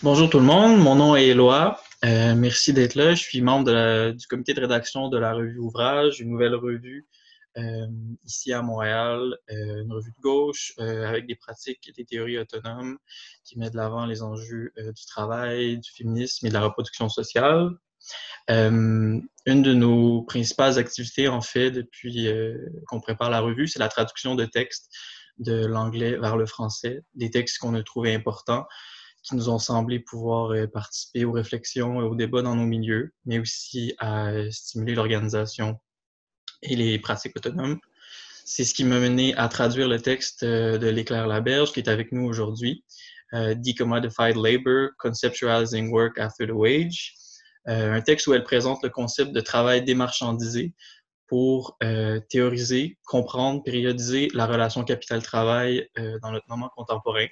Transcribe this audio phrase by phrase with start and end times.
[0.00, 1.80] Bonjour tout le monde, mon nom est Eloa.
[2.04, 3.16] Euh, merci d'être là.
[3.16, 7.08] Je suis membre du comité de rédaction de la revue Ouvrage, une nouvelle revue
[7.56, 7.88] euh,
[8.24, 12.96] ici à Montréal, euh, une revue de gauche avec des pratiques et des théories autonomes
[13.42, 17.70] qui met de l'avant les enjeux du travail, du féminisme et de la reproduction sociale.
[18.48, 22.28] une de nos principales activités, en fait, depuis
[22.86, 24.94] qu'on prépare la revue, c'est la traduction de textes
[25.38, 28.64] de l'anglais vers le français, des textes qu'on a trouvés importants
[29.22, 33.12] qui nous ont semblé pouvoir euh, participer aux réflexions et aux débats dans nos milieux,
[33.24, 35.78] mais aussi à euh, stimuler l'organisation
[36.62, 37.78] et les pratiques autonomes.
[38.44, 41.88] C'est ce qui m'a mené à traduire le texte euh, de L'Éclair Laberge, qui est
[41.88, 42.84] avec nous aujourd'hui,
[43.30, 47.14] Decommodified Labor, Conceptualizing Work After the Wage,
[47.66, 50.72] un texte où elle présente le concept de travail démarchandisé
[51.26, 51.76] pour
[52.30, 55.90] théoriser, comprendre, périodiser la relation capital-travail
[56.22, 57.26] dans notre moment contemporain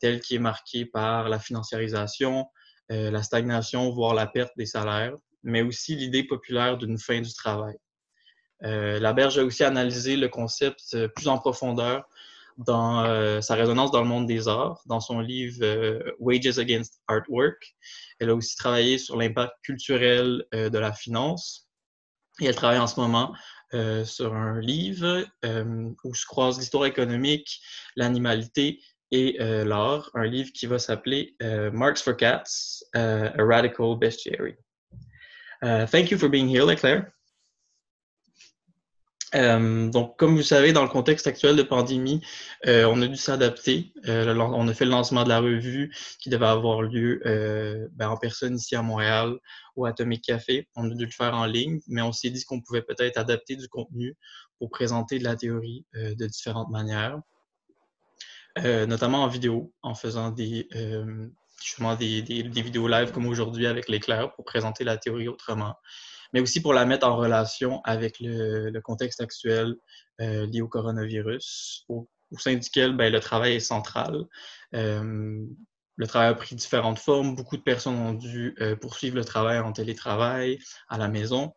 [0.00, 2.46] tel qui est marqué par la financiarisation,
[2.90, 7.32] euh, la stagnation, voire la perte des salaires, mais aussi l'idée populaire d'une fin du
[7.32, 7.76] travail.
[8.64, 12.04] Euh, Laberge a aussi analysé le concept euh, plus en profondeur
[12.58, 15.64] dans sa résonance dans le monde des arts, dans son livre
[16.18, 17.74] Wages Against Artwork.
[18.18, 21.70] Elle a aussi travaillé sur l'impact culturel de la finance
[22.38, 23.34] et elle travaille en ce moment
[24.04, 25.24] sur un livre
[26.04, 27.62] où se croisent l'histoire économique,
[27.96, 33.42] l'animalité et euh, l'art, un livre qui va s'appeler uh, Marks for Cats, uh, A
[33.42, 34.56] Radical Bestiary.
[35.62, 37.12] Uh, thank you for being here, Leclerc.
[39.34, 42.20] Euh, donc, comme vous savez, dans le contexte actuel de pandémie,
[42.66, 43.92] euh, on a dû s'adapter.
[44.08, 47.20] Euh, on a fait le lancement de la revue qui devait avoir lieu
[47.92, 49.36] ben, en personne ici à Montréal
[49.76, 50.68] au Atomic Café.
[50.74, 53.56] On a dû le faire en ligne, mais on s'est dit qu'on pouvait peut-être adapter
[53.56, 54.16] du contenu
[54.58, 57.18] pour présenter de la théorie de différentes manières.
[58.58, 61.28] Euh, notamment en vidéo, en faisant des, euh,
[61.62, 65.76] justement des, des, vidéos live comme aujourd'hui avec l'éclair pour présenter la théorie autrement,
[66.32, 69.76] mais aussi pour la mettre en relation avec le, contexte actuel
[70.20, 72.08] euh, lié au coronavirus, au,
[72.38, 74.24] sein duquel ben, le travail est central.
[74.72, 77.36] le travail a pris différentes formes.
[77.36, 80.58] Beaucoup de personnes ont dû poursuivre le travail en télétravail,
[80.88, 81.52] à la maison.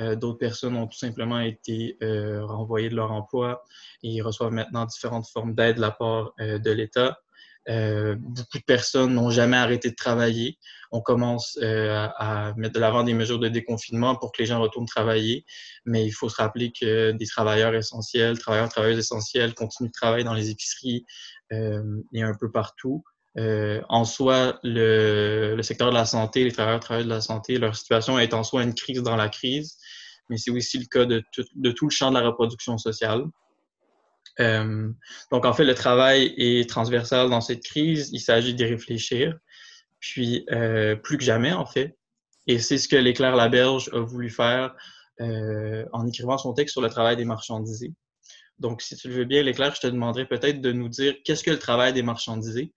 [0.00, 3.64] Euh, d'autres personnes ont tout simplement été euh, renvoyées de leur emploi
[4.02, 7.18] et reçoivent maintenant différentes formes d'aide de la part euh, de l'État.
[7.66, 10.58] beaucoup de personnes n'ont jamais arrêté de travailler.
[10.90, 14.86] On commence à, mettre de l'avant des mesures de déconfinement pour que les gens retournent
[14.86, 15.44] travailler,
[15.84, 20.24] mais il faut se rappeler que des travailleurs essentiels, travailleurs, travailleuses essentiels continuent de travailler
[20.24, 21.04] dans les épiceries
[21.50, 23.04] et un peu partout.
[23.38, 27.58] Euh, en soi, le, le, secteur de la santé, les travailleurs, travailleurs de la santé,
[27.58, 29.76] leur situation est en soi une crise dans la crise,
[30.28, 33.24] mais c'est aussi le cas de tout, de tout, le champ de la reproduction sociale.
[34.40, 34.90] Euh,
[35.32, 38.10] donc, en fait, le travail est transversal dans cette crise.
[38.12, 39.36] Il s'agit d'y réfléchir,
[40.00, 41.96] puis euh, plus que jamais, en fait.
[42.46, 44.74] Et c'est ce que l'éclair Laberge a voulu faire
[45.20, 47.92] euh, en écrivant son texte sur le travail des marchandisés.
[48.58, 51.44] Donc, si tu le veux bien, l'éclair, je te demanderais peut-être de nous dire qu'est-ce
[51.44, 52.72] que le travail des marchandisés,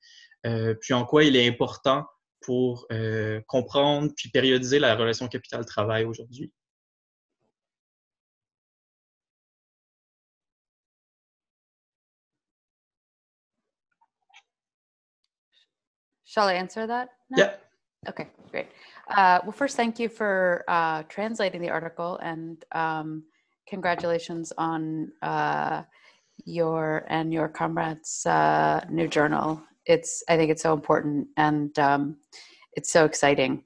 [0.46, 2.06] euh, puis en quoi il est important
[2.42, 6.52] pour euh, comprendre puis périodiser la relation capital-travail aujourd'hui.
[16.32, 17.10] Shall I answer that?
[17.30, 17.38] Now?
[17.38, 17.52] Yeah.
[18.10, 18.68] Okay, great.
[19.10, 23.24] Uh, well, first, thank you for uh, translating the article and um,
[23.68, 25.84] congratulations on uh,
[26.46, 32.18] your and your comrades' uh, new journal it's I think it's so important and um,
[32.74, 33.64] it's so exciting.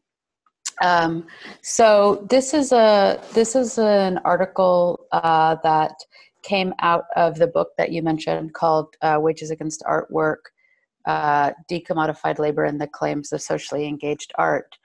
[0.82, 1.28] Um,
[1.62, 5.96] so this is a this is an article uh, that
[6.44, 10.52] came out of the book that you mentioned called uh, "Wages Against Artwork:
[11.06, 14.78] uh, Decommodified Labor and the Claims of Socially Engaged Art."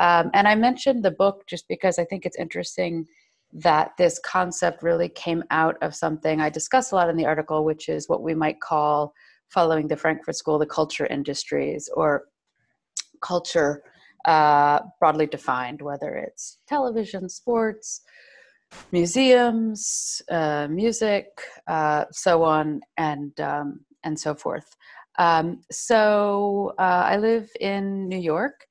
[0.00, 3.06] Um, and I mentioned the book just because I think it's interesting
[3.52, 7.64] that this concept really came out of something I discuss a lot in the article,
[7.64, 9.14] which is what we might call
[9.48, 12.24] following the Frankfurt School, the culture industries or
[13.22, 13.82] culture
[14.26, 18.02] uh, broadly defined, whether it's television, sports,
[18.92, 21.26] museums, uh, music,
[21.68, 24.76] uh, so on and um, and so forth.
[25.18, 28.66] Um, so uh, I live in New York,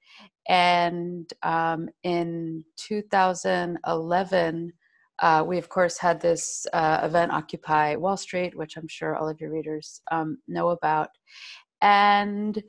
[0.48, 4.74] and um, in 2011
[5.20, 9.30] uh, we of course had this uh, event occupy wall street which i'm sure all
[9.30, 11.10] of your readers um, know about.
[11.82, 12.62] And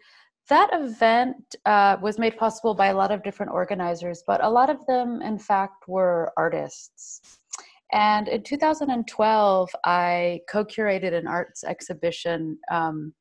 [0.49, 4.71] that event uh, was made possible by a lot of different organizers but a lot
[4.71, 7.39] of them in fact were artists.
[7.93, 13.13] And in 2012 i co-curated an arts exhibition um,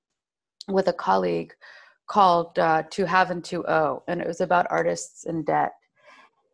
[0.67, 1.53] with a colleague
[2.07, 5.71] called uh, To Have and To Owe, and it was about artists in debt.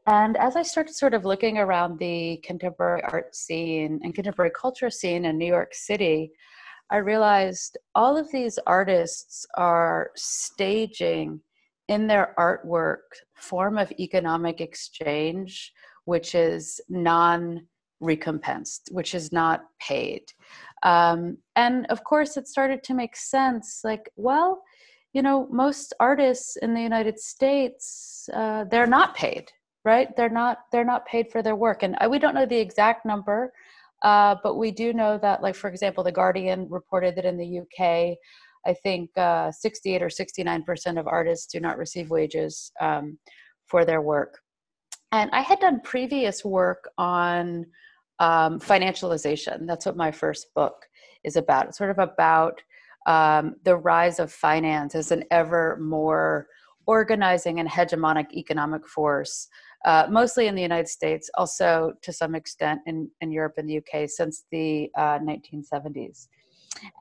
[0.07, 4.89] And as I started sort of looking around the contemporary art scene and contemporary culture
[4.89, 6.31] scene in New York City,
[6.89, 11.39] I realized all of these artists are staging
[11.87, 12.97] in their artwork
[13.35, 15.71] form of economic exchange,
[16.05, 17.67] which is non
[17.99, 20.23] recompensed, which is not paid.
[20.83, 24.61] Um, and of course, it started to make sense like, well,
[25.13, 29.51] you know, most artists in the United States, uh, they're not paid
[29.83, 30.15] right?
[30.15, 31.81] They're not they're not paid for their work.
[31.81, 33.51] And we don't know the exact number
[34.01, 37.59] uh, but we do know that like for example the guardian reported that in the
[37.59, 38.17] uk
[38.65, 43.17] i think uh, 68 or 69 percent of artists do not receive wages um,
[43.67, 44.39] for their work.
[45.11, 47.65] And i had done previous work on
[48.21, 50.85] um, financialization that's what my first book
[51.23, 52.61] is about it's sort of about
[53.07, 56.47] um, the rise of finance as an ever more
[56.85, 59.49] organizing and hegemonic economic force
[59.85, 63.77] uh, mostly in the United States, also to some extent in, in Europe and the
[63.77, 66.27] UK since the uh, 1970s.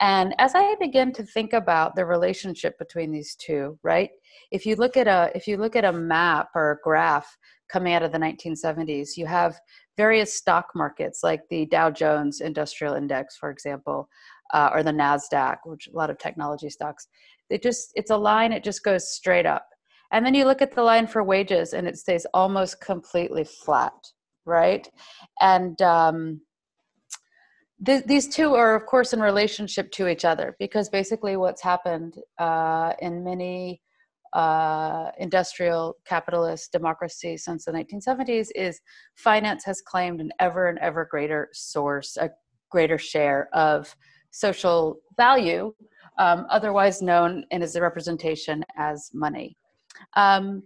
[0.01, 4.11] And as I begin to think about the relationship between these two, right?
[4.51, 7.37] If you look at a if you look at a map or a graph
[7.71, 9.59] coming out of the 1970s, you have
[9.97, 14.09] various stock markets like the Dow Jones Industrial Index, for example,
[14.53, 17.07] uh, or the Nasdaq, which a lot of technology stocks.
[17.49, 19.67] It just it's a line; it just goes straight up
[20.13, 23.93] and then you look at the line for wages and it stays almost completely flat,
[24.45, 24.89] right?
[25.41, 26.41] And um,
[27.85, 32.17] th- these two are, of course, in relationship to each other because basically what's happened
[32.39, 33.81] uh, in many
[34.33, 38.81] uh, industrial capitalist democracies since the 1970s is
[39.17, 42.31] finance has claimed an ever and ever greater source, a
[42.71, 43.95] greater share of
[44.31, 45.75] social value,
[46.19, 49.57] um, otherwise known and as a representation as money.
[50.15, 50.63] Um,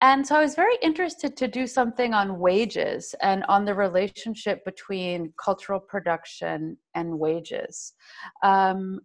[0.00, 4.64] and so I was very interested to do something on wages and on the relationship
[4.64, 7.94] between cultural production and wages.
[8.42, 9.00] Um,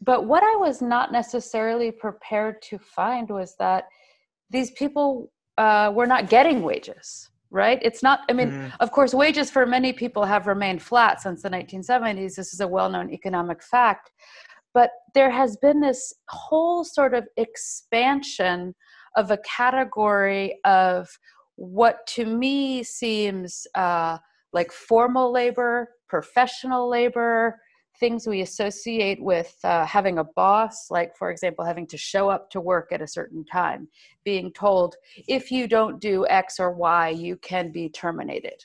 [0.00, 3.84] but what I was not necessarily prepared to find was that
[4.50, 7.78] these people uh, were not getting wages, right?
[7.82, 8.72] It's not, I mean, mm.
[8.80, 12.34] of course, wages for many people have remained flat since the 1970s.
[12.34, 14.10] This is a well known economic fact
[14.74, 18.74] but there has been this whole sort of expansion
[19.16, 21.08] of a category of
[21.56, 24.18] what to me seems uh,
[24.52, 27.58] like formal labor, professional labor,
[28.00, 32.50] things we associate with uh, having a boss, like, for example, having to show up
[32.50, 33.86] to work at a certain time,
[34.24, 34.96] being told,
[35.28, 38.64] if you don't do X or Y, you can be terminated.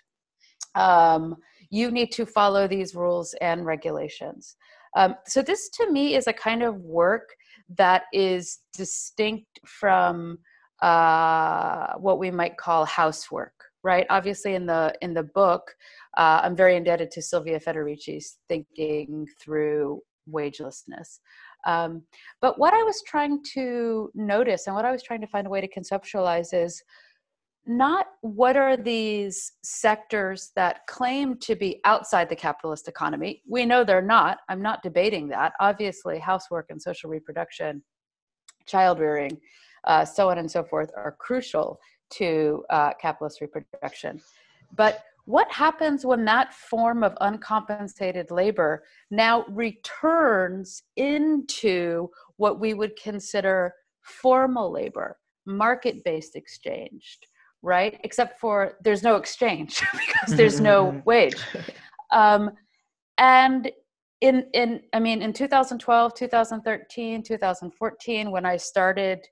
[0.75, 1.35] Um,
[1.69, 4.55] you need to follow these rules and regulations.
[4.95, 7.29] Um, so this to me is a kind of work
[7.77, 10.39] that is distinct from
[10.81, 14.05] uh, what we might call housework, right?
[14.09, 15.75] Obviously, in the in the book,
[16.17, 20.01] uh, I'm very indebted to Silvia Federici's thinking through
[20.31, 21.19] wagelessness.
[21.65, 22.03] Um,
[22.41, 25.49] but what I was trying to notice and what I was trying to find a
[25.49, 26.83] way to conceptualize is
[27.67, 33.41] not what are these sectors that claim to be outside the capitalist economy.
[33.47, 34.39] We know they're not.
[34.49, 35.53] I'm not debating that.
[35.59, 37.83] Obviously, housework and social reproduction,
[38.65, 39.37] child rearing,
[39.83, 41.79] uh, so on and so forth are crucial
[42.11, 44.21] to uh, capitalist reproduction.
[44.75, 52.95] But what happens when that form of uncompensated labor now returns into what we would
[52.95, 57.19] consider formal labor, market based exchange?
[57.67, 57.99] Right?
[58.03, 61.35] Except for there's no exchange because there's no wage.
[62.13, 62.51] Um,
[63.17, 63.69] and
[64.21, 69.27] in in I mean in 2012, 2013, 2014, when I started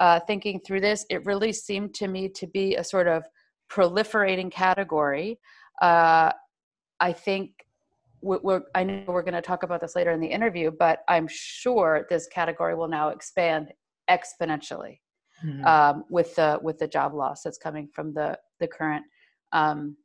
[0.00, 3.22] uh, thinking through this, it really seemed to me to be a sort of
[3.70, 5.38] proliferating category.
[5.82, 6.32] Uh,
[7.00, 7.50] I think
[8.22, 11.28] we're, I know we're going to talk about this later in the interview, but I'm
[11.28, 13.72] sure this category will now expand
[14.08, 15.00] exponentially
[15.44, 15.64] mm-hmm.
[15.64, 19.04] um, with the with the job loss that's coming from the the current
[19.52, 19.96] um,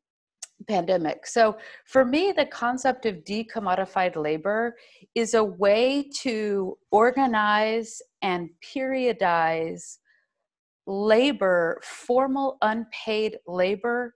[0.68, 1.28] pandemic.
[1.28, 4.76] So for me, the concept of decommodified labor
[5.14, 9.98] is a way to organize and periodize
[10.88, 14.14] labor, formal unpaid labor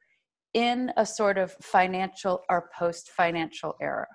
[0.54, 4.08] in a sort of financial or post financial era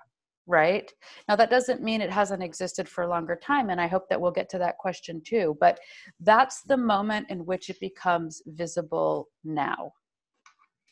[0.47, 0.91] right?
[1.27, 4.19] Now, that doesn't mean it hasn't existed for a longer time, and I hope that
[4.19, 5.57] we'll get to that question too.
[5.59, 5.79] But
[6.19, 9.91] that's the moment in which it becomes visible now.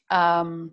[0.09, 0.71] Um,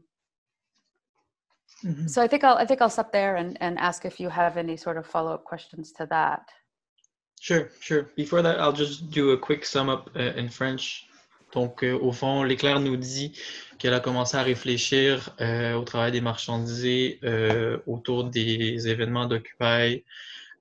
[1.84, 2.06] mm-hmm.
[2.06, 4.56] So I think I'll I think I'll stop there and, and ask if you have
[4.56, 6.42] any sort of follow up questions to that.
[7.40, 8.10] Sure, sure.
[8.16, 11.06] Before that, I'll just do a quick sum up uh, in French.
[11.52, 13.32] Donc, euh, au fond, l'éclair nous dit
[13.78, 20.04] qu'elle a commencé à réfléchir euh, au travail des marchandisés euh, autour des événements d'Occupy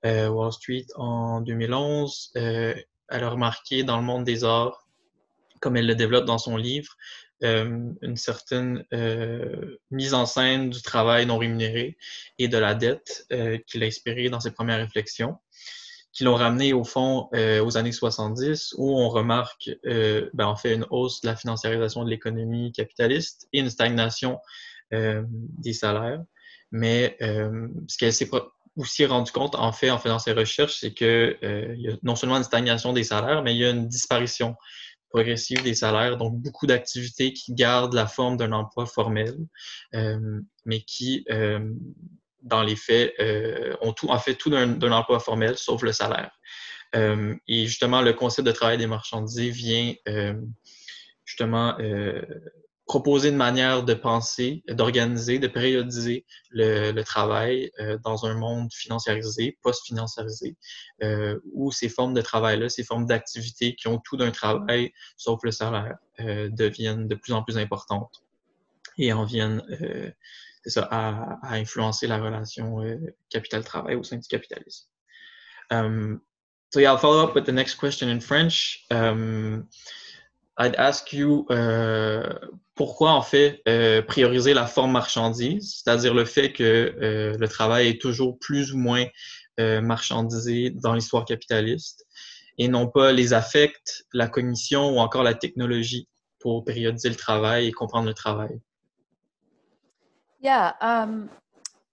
[0.02, 2.32] Wall Street en 2011.
[2.36, 2.74] Euh,
[3.10, 4.88] elle a remarqué dans le monde des arts,
[5.60, 6.96] comme elle le développe dans son livre,
[7.42, 8.84] une certaine
[9.90, 11.96] mise en scène du travail non rémunéré
[12.38, 13.26] et de la dette
[13.66, 15.38] qui l'a inspiré dans ses premières réflexions
[16.12, 20.56] qui l'ont ramené au fond euh, aux années 70 où on remarque euh, ben, en
[20.56, 24.38] fait une hausse de la financiarisation de l'économie capitaliste et une stagnation
[24.92, 26.22] euh, des salaires.
[26.72, 28.28] Mais euh, ce qu'elle s'est
[28.76, 31.96] aussi rendu compte en fait en faisant ses recherches, c'est que euh, il y a
[32.02, 34.56] non seulement une stagnation des salaires, mais il y a une disparition
[35.10, 39.36] progressive des salaires, donc beaucoup d'activités qui gardent la forme d'un emploi formel,
[39.92, 41.24] mais qui
[42.42, 46.30] dans les faits, euh, ont tout, en fait tout d'un emploi formel, sauf le salaire.
[46.96, 50.34] Euh, et justement, le concept de travail des marchandisés vient euh,
[51.24, 51.76] justement
[52.86, 57.70] proposer une manière de penser, d'organiser, de périodiser le, travail
[58.02, 60.56] dans un monde financiarisé, post-financiarisé,
[61.52, 65.52] où ces formes de travail-là, ces formes d'activité qui ont tout d'un travail, sauf le
[65.52, 68.24] salaire, deviennent de plus en plus importantes
[68.98, 69.62] et en viennent
[70.62, 72.96] c'est ça, à, à, influencer la relation euh,
[73.30, 74.86] capital-travail au sein du capitalisme.
[75.70, 76.20] Um,
[76.72, 78.84] so yeah, I'll follow up with the next question in French.
[78.90, 79.68] Um,
[80.60, 82.22] I'd ask you euh,
[82.74, 86.62] pourquoi en fait euh, prioriser la forme marchandise, c'est-à-dire le fait que
[87.00, 89.06] euh, le travail est toujours plus ou moins
[89.82, 92.06] marchandisé dans l'histoire capitaliste
[92.56, 97.66] et non pas les affects, la cognition ou encore la technologie pour périodiser le travail
[97.66, 98.58] et comprendre le travail?
[100.40, 101.28] Yeah, um,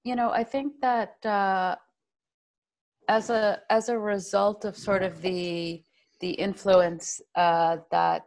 [0.03, 1.75] you know, I think that uh,
[3.09, 5.83] as a as a result of sort of the
[6.21, 8.23] the influence uh, that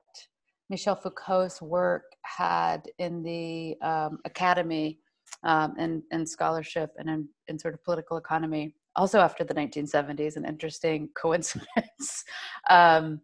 [0.68, 5.00] Michel Foucault's work had in the um, academy
[5.42, 10.36] um, and, and scholarship and in, in sort of political economy, also after the 1970s,
[10.36, 12.24] an interesting coincidence.
[12.68, 13.20] um,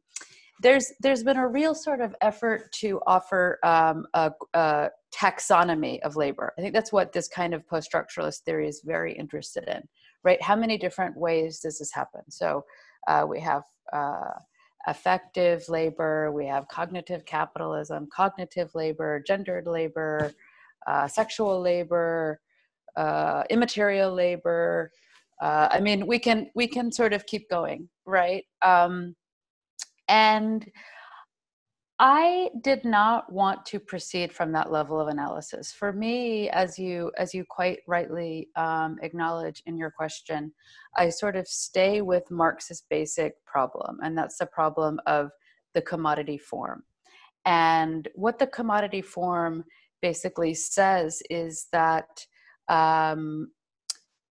[0.62, 6.16] there's there's been a real sort of effort to offer um, a, a, taxonomy of
[6.16, 6.52] labor.
[6.58, 9.82] I think that's what this kind of post-structuralist theory is very interested in,
[10.25, 10.40] right?
[10.42, 12.23] How many different ways does this happen?
[12.28, 12.64] So
[13.08, 14.32] uh, we have uh,
[14.87, 20.32] affective labor, we have cognitive capitalism, cognitive labor, gendered labor,
[20.87, 22.40] uh, sexual labor,
[22.96, 24.92] uh, immaterial labor.
[25.40, 28.44] Uh, I mean, we can we can sort of keep going, right?
[28.62, 29.14] Um,
[30.08, 30.66] and
[31.98, 35.72] I did not want to proceed from that level of analysis.
[35.72, 40.52] For me, as you as you quite rightly um, acknowledge in your question,
[40.94, 45.30] I sort of stay with Marx's basic problem, and that's the problem of
[45.72, 46.84] the commodity form.
[47.46, 49.64] And what the commodity form
[50.02, 52.26] basically says is that
[52.68, 53.52] um,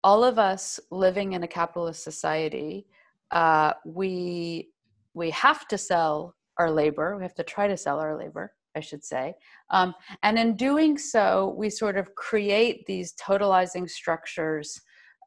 [0.04, 2.86] all of us living in a capitalist society,
[3.32, 4.70] uh, we
[5.16, 7.16] we have to sell our labor.
[7.16, 9.34] We have to try to sell our labor, I should say.
[9.70, 9.94] Um,
[10.24, 14.80] and in doing so, we sort of create these totalizing structures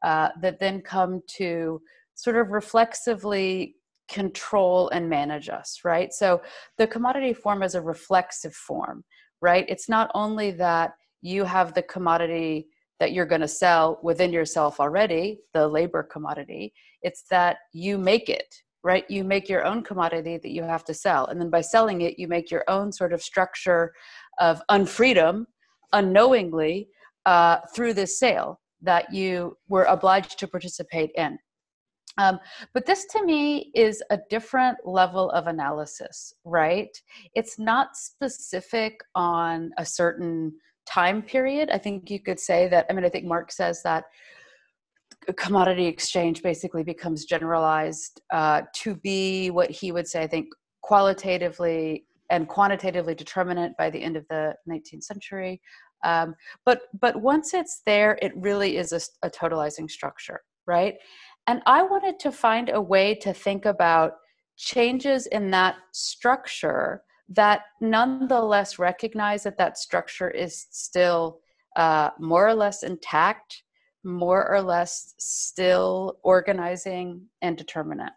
[0.03, 1.81] uh, that then come to
[2.15, 3.75] sort of reflexively
[4.09, 6.11] control and manage us, right?
[6.13, 6.41] So
[6.77, 9.03] the commodity form is a reflexive form,
[9.41, 9.65] right?
[9.69, 12.67] It's not only that you have the commodity
[12.99, 18.29] that you're going to sell within yourself already, the labor commodity, it's that you make
[18.29, 19.03] it right?
[19.09, 21.25] You make your own commodity that you have to sell.
[21.27, 23.93] And then by selling it, you make your own sort of structure
[24.39, 25.45] of unfreedom
[25.93, 26.87] unknowingly
[27.25, 31.37] uh, through this sale that you were obliged to participate in.
[32.17, 32.39] Um,
[32.73, 36.89] but this to me is a different level of analysis, right?
[37.33, 40.53] It's not specific on a certain
[40.85, 41.69] time period.
[41.69, 44.05] I think you could say that, I mean, I think Marx says that
[45.37, 50.47] commodity exchange basically becomes generalized uh, to be what he would say, I think,
[50.81, 55.61] qualitatively and quantitatively determinate by the end of the 19th century.
[56.05, 56.35] Um,
[56.65, 60.95] but but once it's there, it really is a, a totalizing structure, right?
[61.47, 64.13] And I wanted to find a way to think about
[64.55, 71.39] changes in that structure that nonetheless recognize that that structure is still
[71.75, 73.63] uh, more or less intact
[74.03, 78.13] more or less still organizing and determinate.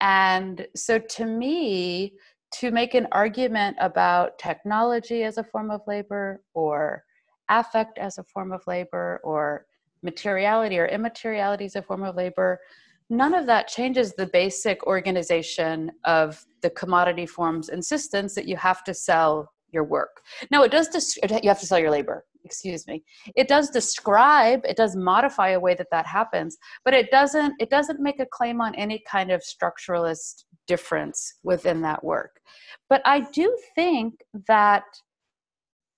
[0.00, 2.14] And so to me,
[2.60, 7.04] to make an argument about technology as a form of labor or
[7.50, 9.66] affect as a form of labor or
[10.02, 12.60] materiality or immateriality as a form of labor
[13.10, 18.84] none of that changes the basic organization of the commodity forms insistence that you have
[18.84, 20.22] to sell your work.
[20.50, 23.02] Now, it does, des- you have to sell your labor, excuse me.
[23.36, 27.68] It does describe, it does modify a way that that happens, but it doesn't, it
[27.68, 32.40] doesn't make a claim on any kind of structuralist difference within that work.
[32.88, 34.14] But I do think
[34.46, 34.84] that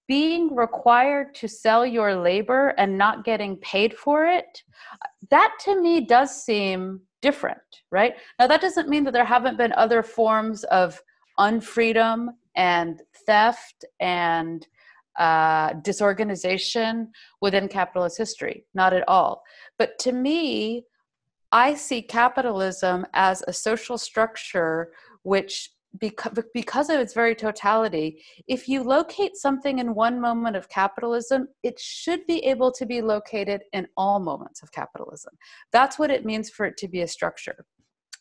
[0.09, 4.65] being required to sell your labor and not getting paid for it,
[5.31, 7.61] that to me does seem different,
[7.93, 8.15] right?
[8.41, 11.01] Now, that doesn't mean that there haven't been other forms of
[11.39, 14.67] unfreedom and theft and
[15.19, 18.65] uh, disorganization within capitalist history.
[18.75, 19.43] Not at all.
[19.79, 20.85] But to me,
[21.53, 28.69] I see capitalism as a social structure which because, because of its very totality, if
[28.69, 33.63] you locate something in one moment of capitalism, it should be able to be located
[33.73, 35.35] in all moments of capitalism.
[35.73, 37.65] That's what it means for it to be a structure.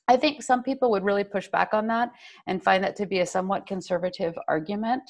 [0.08, 2.12] I think some people would really push back on that
[2.48, 5.04] and find that to be a somewhat conservative argument.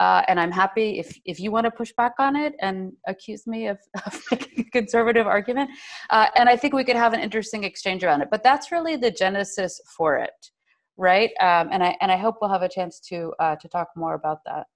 [0.00, 3.46] Uh, and I'm happy if, if you want to push back on it and accuse
[3.46, 5.70] me of, of making a conservative argument.
[6.10, 8.28] Uh, and I think we could have an interesting exchange around it.
[8.30, 10.50] But that's really the genesis for it
[10.96, 11.30] right?
[11.40, 14.14] Um, and I and I hope we'll have a chance to uh, to talk more
[14.14, 14.66] about that.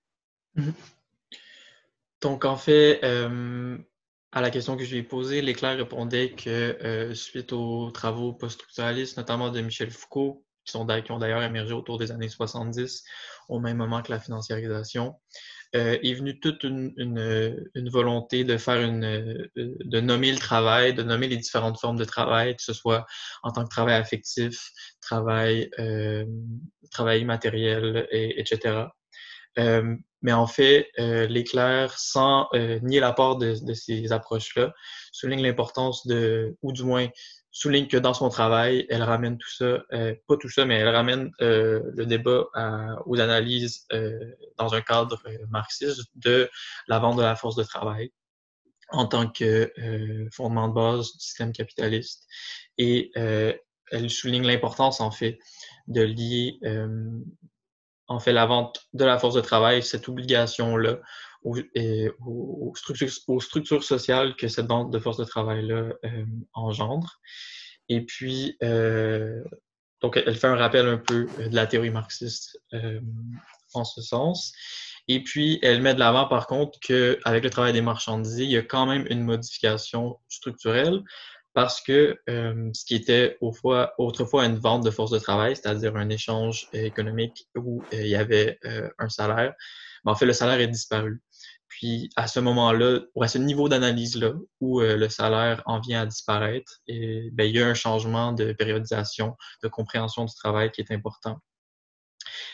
[0.57, 0.73] Mm-hmm.
[2.21, 3.79] Donc en fait, euh,
[4.33, 6.51] à la question que je lui ai posée, Leigh Claire répondait que
[6.83, 11.99] euh, suite aux travaux post-structuralistes, notamment de Michel Foucault, qui, sont, ont d'ailleurs émergé autour
[11.99, 13.03] des années 70,
[13.49, 15.17] au même moment que la financiarisation,
[15.77, 21.03] euh, est venue toute une, volonté de faire une, euh, de nommer le travail, de
[21.03, 23.07] nommer les différentes formes de travail, que ce soit
[23.43, 24.71] en tant que travail affectif,
[25.01, 26.25] travail, euh,
[26.91, 28.87] travail matériel, et, etc.
[29.59, 34.73] Euh, mais en fait, euh, l'éclair, sans euh, nier l'apport de, de ces approches-là,
[35.13, 37.09] souligne l'importance de, ou du moins
[37.59, 40.95] souligne que dans son travail, elle ramène tout ça, euh, pas tout ça, mais elle
[40.95, 42.47] ramène euh, le débat
[43.05, 44.17] aux analyses euh,
[44.59, 46.49] dans un cadre marxiste de
[46.87, 48.13] la vente de la force de travail
[48.91, 49.73] en tant que
[50.33, 52.27] fondement de base du système capitaliste.
[52.79, 55.39] Et elle souligne l'importance, en fait,
[55.89, 56.59] de lier
[58.07, 61.01] en fait la vente de la force de travail, cette obligation-là,
[61.45, 67.21] aux, structures, sociales que cette vente de force de travail-là euh, engendre.
[67.89, 69.43] Et puis, euh,
[70.01, 73.01] donc, elle fait un rappel un peu de la théorie marxiste euh,
[73.75, 74.53] en ce sens.
[75.09, 78.59] Et puis, elle met de l'avant, par contre, qu'avec le travail des marchandisés, il y
[78.59, 81.03] a quand même une modification structurelle
[81.55, 86.69] parce que ce qui était autrefois une vente de force de travail, c'est-à-dire un échange
[86.73, 88.61] économique où il y avait
[88.99, 89.55] un salaire,
[90.05, 91.21] ben, en fait, le salaire est disparu.
[91.69, 96.03] Puis à ce moment-là, ou à ce niveau d'analyse-là, où euh, le salaire en vient
[96.03, 100.81] à disparaître, ben, il y a un changement de périodisation, de compréhension du travail qui
[100.81, 101.41] est important.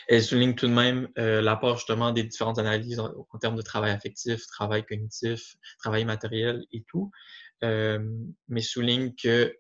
[0.09, 3.90] Elle souligne tout de même euh, l'apport justement des différentes analyses en, termes de travail
[3.90, 7.11] affectif, travail cognitif, travail matériel et tout,
[8.48, 9.57] mais souligne que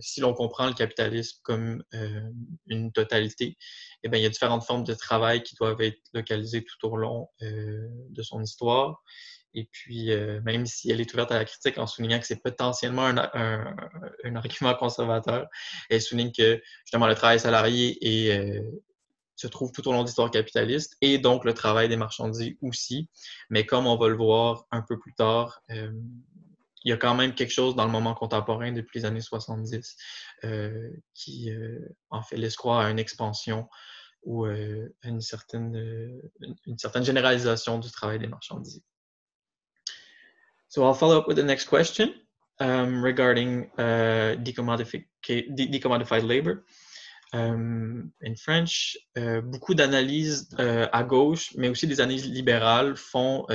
[0.00, 1.82] si l'on comprend le capitalisme comme
[2.66, 3.56] une totalité,
[4.02, 6.96] eh bien, il y a différentes formes de travail qui doivent être localisées tout au
[6.96, 9.02] long de son histoire.
[9.54, 10.10] Et puis,
[10.44, 14.74] même si elle est ouverte à la critique en soulignant que c'est potentiellement un, argument
[14.74, 15.46] conservateur,
[15.90, 17.98] elle souligne que justement le travail salarié
[19.36, 23.08] se trouve tout au long de l'histoire capitaliste et donc le travail des marchandises aussi.
[23.50, 25.60] Mais comme on va le voir un peu plus tard,
[26.84, 29.96] il y a quand même quelque chose dans le moment contemporain depuis les années 70
[30.44, 33.68] euh, qui euh, en fait laisse croire à une expansion
[34.22, 36.20] ou euh, à une certaine,
[36.66, 38.82] une certaine généralisation du travail des marchandises.
[40.68, 42.12] So I'll follow up with the next question
[42.58, 46.64] um, regarding uh, decommodified labor.
[47.32, 53.46] Um, in French, beaucoup d'analyses à gauche, mais aussi des analyses libérales font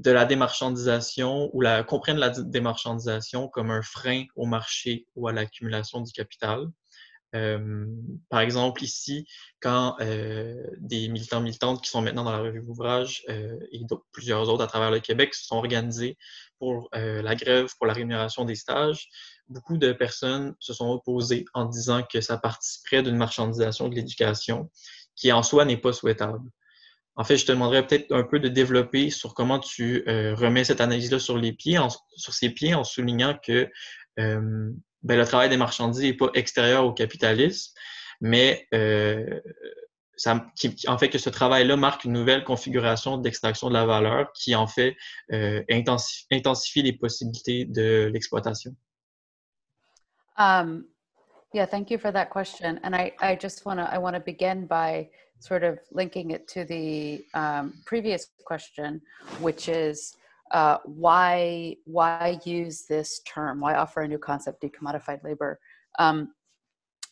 [0.00, 5.32] de la démarchandisation ou la, comprennent la démarchandisation comme un frein au marché ou à
[5.32, 6.66] l'accumulation du capital.
[7.36, 7.86] Euh,
[8.30, 9.26] par exemple, ici,
[9.60, 14.48] quand euh, des militants militantes qui sont maintenant dans la revue Ouvrage euh, et plusieurs
[14.48, 16.16] autres à travers le Québec se sont organisés
[16.58, 19.08] pour la grève pour la rémunération des stages,
[19.48, 24.70] beaucoup de personnes se sont opposées en disant que ça participerait d'une marchandisation de l'éducation
[25.16, 26.50] qui en soi n'est pas souhaitable.
[27.16, 30.64] En fait, je te demanderais peut-être un peu de développer sur comment tu euh, remets
[30.64, 31.78] cette analyse-là sur les pieds,
[32.16, 33.68] sur ses pieds, en soulignant que
[34.18, 34.70] euh,
[35.02, 37.74] ben, le travail des marchandises n'est pas extérieur au capitalisme,
[38.20, 39.40] mais euh,
[40.26, 44.66] en fait que ce travail-là marque une nouvelle configuration d'extraction de la valeur qui en
[44.66, 44.96] fait
[45.70, 48.74] intensifie, les possibilités de l'exploitation.
[50.38, 50.84] Um,
[51.52, 52.78] Yeah, thank you for that question.
[52.84, 55.08] And I, I just want to I want to begin by
[55.40, 59.00] sort of linking it to the um, previous question,
[59.40, 60.16] which is
[60.52, 63.60] uh, why why use this term?
[63.60, 65.58] Why offer a new concept, decommodified labor?
[65.98, 66.32] Um,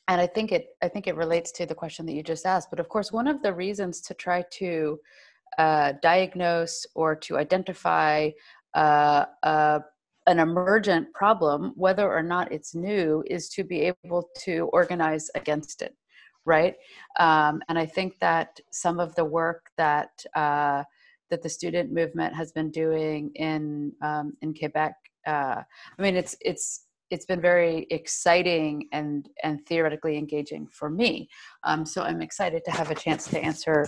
[0.09, 2.71] and I think it I think it relates to the question that you just asked.
[2.71, 4.99] But of course, one of the reasons to try to
[5.59, 8.31] uh, diagnose or to identify
[8.75, 9.81] uh, uh,
[10.27, 15.81] an emergent problem, whether or not it's new, is to be able to organize against
[15.81, 15.97] it,
[16.49, 16.75] right?
[17.21, 20.83] Um, and I think that some of the work that uh,
[21.31, 24.95] that the student movement has been doing in um, in Quebec,
[25.27, 25.63] uh,
[25.99, 31.29] I mean, it's it's it's been very exciting and and theoretically engaging for me.
[31.65, 33.87] Um, so I'm excited to have a chance to answer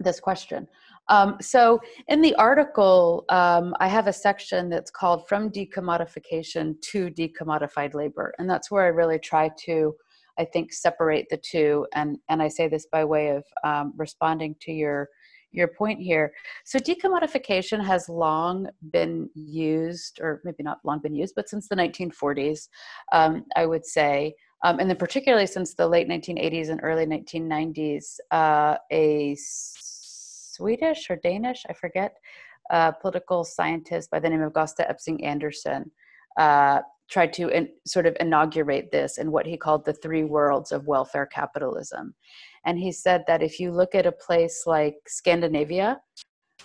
[0.00, 0.66] this question.
[1.08, 7.10] Um, so in the article, um, I have a section that's called From Decommodification to
[7.10, 8.32] Decommodified Labor.
[8.38, 9.94] And that's where I really try to,
[10.40, 11.86] I think, separate the two.
[11.94, 15.10] And, and I say this by way of um, responding to your,
[15.52, 16.32] your point here.
[16.64, 21.76] So decommodification has long been used, or maybe not long been used, but since the
[21.76, 22.68] 1940s,
[23.12, 28.16] um, I would say, um, and then particularly since the late 1980s and early 1990s,
[28.30, 32.16] uh, a Swedish or Danish, I forget,
[32.70, 35.90] uh, political scientist by the name of Gösta Esping-Andersen
[36.38, 40.72] uh, tried to in, sort of inaugurate this in what he called the three worlds
[40.72, 42.14] of welfare capitalism.
[42.64, 46.00] And he said that if you look at a place like Scandinavia,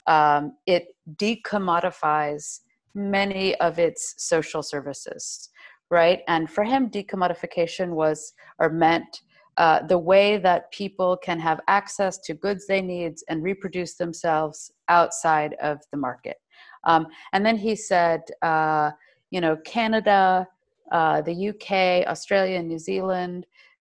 [0.07, 2.59] um, it decommodifies
[2.93, 5.49] many of its social services,
[5.89, 6.21] right?
[6.27, 9.21] And for him, decommodification was or meant
[9.57, 14.71] uh, the way that people can have access to goods they need and reproduce themselves
[14.89, 16.37] outside of the market.
[16.83, 18.91] Um, and then he said, uh,
[19.35, 20.47] you know, Canada,
[20.93, 23.45] uh, the UK, Australia, New Zealand,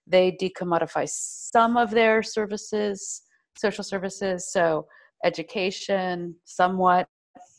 [0.07, 3.21] they decommodify some of their services,
[3.55, 4.51] social services.
[4.51, 4.87] So
[5.23, 7.07] education, somewhat,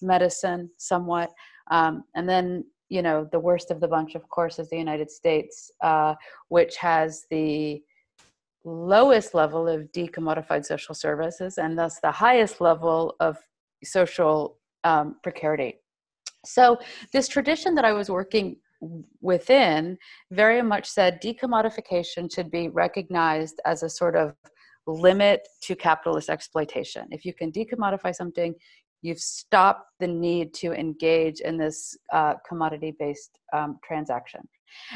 [0.02, 1.30] medicine, somewhat.
[1.70, 5.10] Um, and then you know the worst of the bunch of course is the united
[5.10, 6.14] states uh,
[6.50, 7.82] which has the
[8.64, 13.38] lowest level of decommodified social services and thus the highest level of
[13.84, 15.74] social um, precarity.
[16.46, 16.78] So,
[17.14, 18.58] this tradition that I was working
[19.22, 19.98] within
[20.32, 24.34] very much said decommodification should be recognized as a sort of
[24.88, 27.08] limit to capitalist exploitation.
[27.12, 28.54] If you can decommodify something,
[29.02, 34.42] you've stopped the need to engage in this uh, commodity based um, transaction.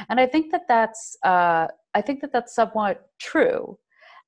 [0.10, 3.78] And I think that that's uh, I think that that's somewhat true.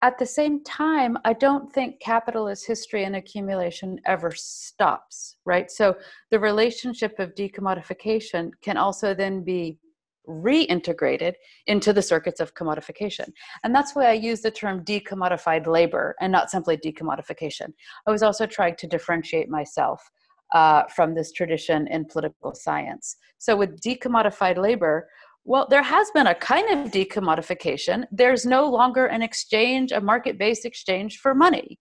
[0.04, 5.70] At the same time, I don't think capitalist history and accumulation ever stops, right?
[5.70, 5.96] So
[6.32, 9.78] the relationship of decommodification can also then be
[10.28, 11.34] reintegrated
[11.68, 13.28] into the circuits of commodification.
[13.64, 17.74] And that's why I use the term decommodified labor and not simply decommodification.
[18.08, 20.02] I was also trying to differentiate myself
[20.54, 23.18] uh, from this tradition in political science.
[23.38, 25.08] So with decommodified labor,
[25.44, 28.06] well, there has been a kind of decommodification.
[28.12, 31.80] There's no longer an exchange, a market based exchange for money.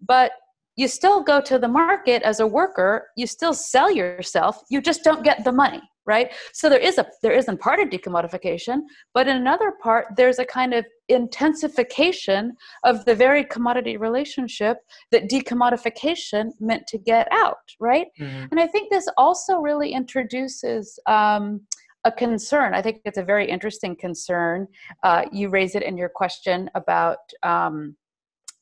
[0.00, 0.32] But
[0.76, 5.02] you still go to the market as a worker, you still sell yourself, you just
[5.04, 6.32] don't get the money, right?
[6.54, 8.78] So there is a there isn't part of decommodification,
[9.12, 14.78] but in another part, there's a kind of intensification of the very commodity relationship
[15.10, 18.06] that decommodification meant to get out, right?
[18.18, 18.46] Mm-hmm.
[18.50, 21.60] And I think this also really introduces um,
[22.04, 22.74] a concern.
[22.74, 24.66] I think it's a very interesting concern.
[25.02, 27.96] Uh, you raise it in your question about um,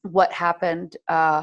[0.02, 1.42] what happened uh,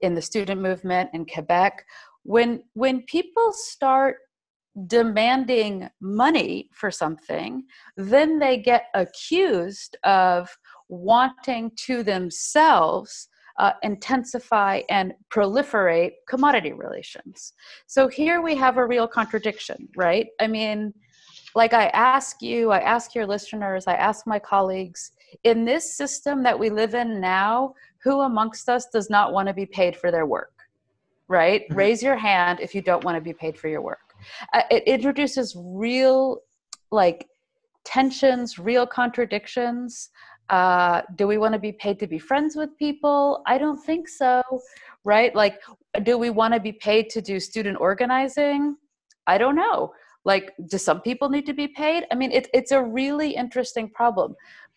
[0.00, 1.84] in the student movement in Quebec.
[2.24, 4.16] When when people start
[4.86, 7.64] demanding money for something,
[7.96, 10.48] then they get accused of
[10.88, 13.28] wanting to themselves
[13.58, 17.54] uh, intensify and proliferate commodity relations.
[17.86, 20.26] So here we have a real contradiction, right?
[20.40, 20.92] I mean,
[21.56, 26.42] like I ask you, I ask your listeners, I ask my colleagues, in this system
[26.42, 30.10] that we live in now, who amongst us does not want to be paid for
[30.10, 30.52] their work?
[31.28, 31.62] Right?
[31.62, 31.78] Mm-hmm.
[31.78, 34.14] Raise your hand if you don't want to be paid for your work.
[34.52, 36.42] Uh, it introduces real,
[36.90, 37.26] like,
[37.84, 40.10] tensions, real contradictions.
[40.50, 43.42] Uh, do we want to be paid to be friends with people?
[43.46, 44.42] I don't think so,
[45.04, 45.34] right?
[45.34, 45.62] Like,
[46.02, 48.76] do we want to be paid to do student organizing?
[49.26, 49.94] I don't know
[50.26, 52.04] like do some people need to be paid?
[52.12, 54.34] I mean it, it's a really interesting problem.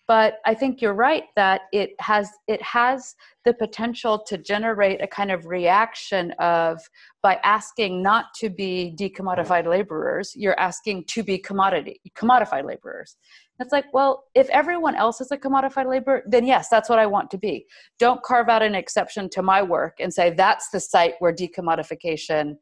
[0.07, 5.07] But i think you're right that it has it has the potential to generate a
[5.07, 6.79] kind of reaction of
[7.21, 13.17] by asking not to be decommodified laborers you're asking to be commodity commodified laborers.
[13.59, 17.05] It's like, well, if everyone else is a commodified labor, then yes, that's what I
[17.05, 17.65] want to be.
[17.97, 22.55] Don't carve out an exception to my work and say that's the site where decommodification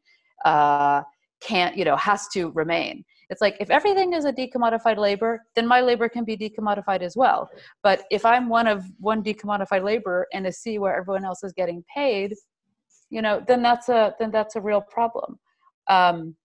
[0.43, 1.03] uh,
[1.41, 3.03] can't, you know, has to remain.
[3.29, 7.15] It's like if everything is a decommodified labor, then my labor can be decommodified as
[7.15, 7.49] well.
[7.83, 11.53] But if I'm one of one decommodified labor and a C where everyone else is
[11.53, 12.33] getting paid,
[13.09, 15.39] you know, then that's a then that's a real problem.
[15.89, 16.35] Um,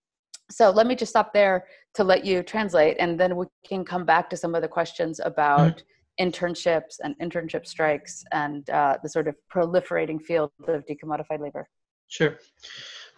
[0.50, 4.04] so let me just stop there to let you translate, and then we can come
[4.04, 5.82] back to some of the questions about
[6.18, 6.28] mm-hmm.
[6.28, 11.68] internships and internship strikes and uh, the sort of proliferating field of decommodified labor.
[12.08, 12.38] Sure.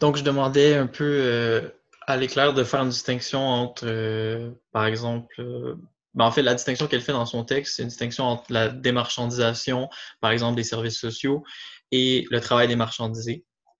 [0.00, 1.68] Donc, je demandais un peu euh,
[2.06, 5.76] à l'éclair de faire une distinction entre, euh, par exemple, euh,
[6.14, 8.68] ben en fait, la distinction qu'elle fait dans son texte, c'est une distinction entre la
[8.68, 9.88] démarchandisation,
[10.20, 11.42] par exemple, des services sociaux
[11.90, 12.76] et le travail.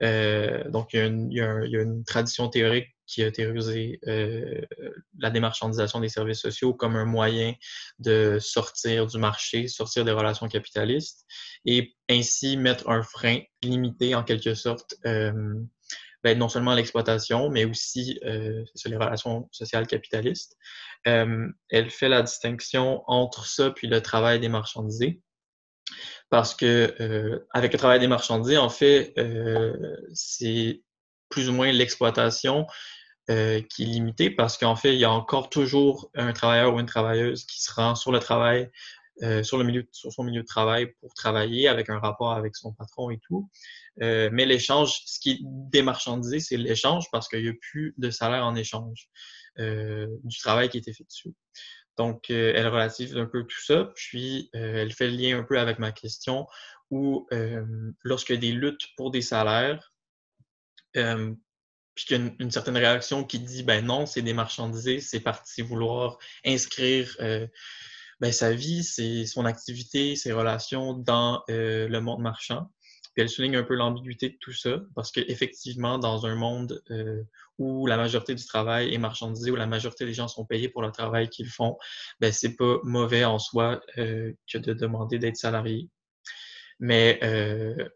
[0.03, 4.01] Euh, donc, il y, a une, il, tradition théorique qui a théorisé
[5.19, 7.53] la démarchandisation des services sociaux comme un moyen
[7.99, 11.27] de sortir du marché, sortir des relations capitalistes
[11.67, 14.97] et ainsi mettre un frein limité en quelque sorte
[16.25, 20.57] ben, non seulement l'exploitation, mais aussi euh, les relations sociales capitalistes.
[21.07, 25.21] Euh, elle fait la distinction entre ça puis le travail des marchandisés.
[26.31, 29.15] Parce que euh, avec le travail des marchandisés, en fait,
[30.15, 30.83] c'est
[31.29, 32.67] plus ou moins l'exploitation
[33.29, 33.33] qui
[33.83, 37.45] est limitée parce qu'en fait, il y a encore toujours un travailleur ou une travailleuse
[37.45, 38.71] qui se rend sur le travail,
[39.43, 42.73] sur, le milieu, sur son milieu de travail pour travailler avec un rapport avec son
[42.73, 43.49] patron et tout.
[44.03, 48.11] Euh, mais l'échange, ce qui est démarchandisé, c'est l'échange parce qu'il n'y a plus de
[48.11, 49.09] salaire en échange
[49.59, 51.33] euh, du travail qui est effectué.
[51.97, 55.59] Donc, euh, elle relative un peu tout ça, puis elle fait le lien un peu
[55.59, 56.47] avec ma question
[56.91, 57.27] où
[58.03, 59.93] lorsque des luttes pour des salaires,
[60.93, 65.63] puis qu'il y a une, certaine réaction qui dit ben non, c'est démarchandisé, c'est parti
[65.63, 67.17] vouloir inscrire
[68.21, 68.85] ben, sa vie,
[69.27, 72.71] son activité, ses relations dans le monde marchand.
[73.15, 77.23] Puis elle souligne un peu l'ambiguïté de tout ça, parce qu'effectivement, dans un monde euh,
[77.59, 80.83] où la majorité du travail est marchandisé, où la majorité des gens sont payés pour
[80.83, 81.79] le travail qu'ils font,
[82.19, 85.89] ben c'est pas mauvais en soi euh, que de demander d'être salarié.
[86.81, 87.89] Mais euh,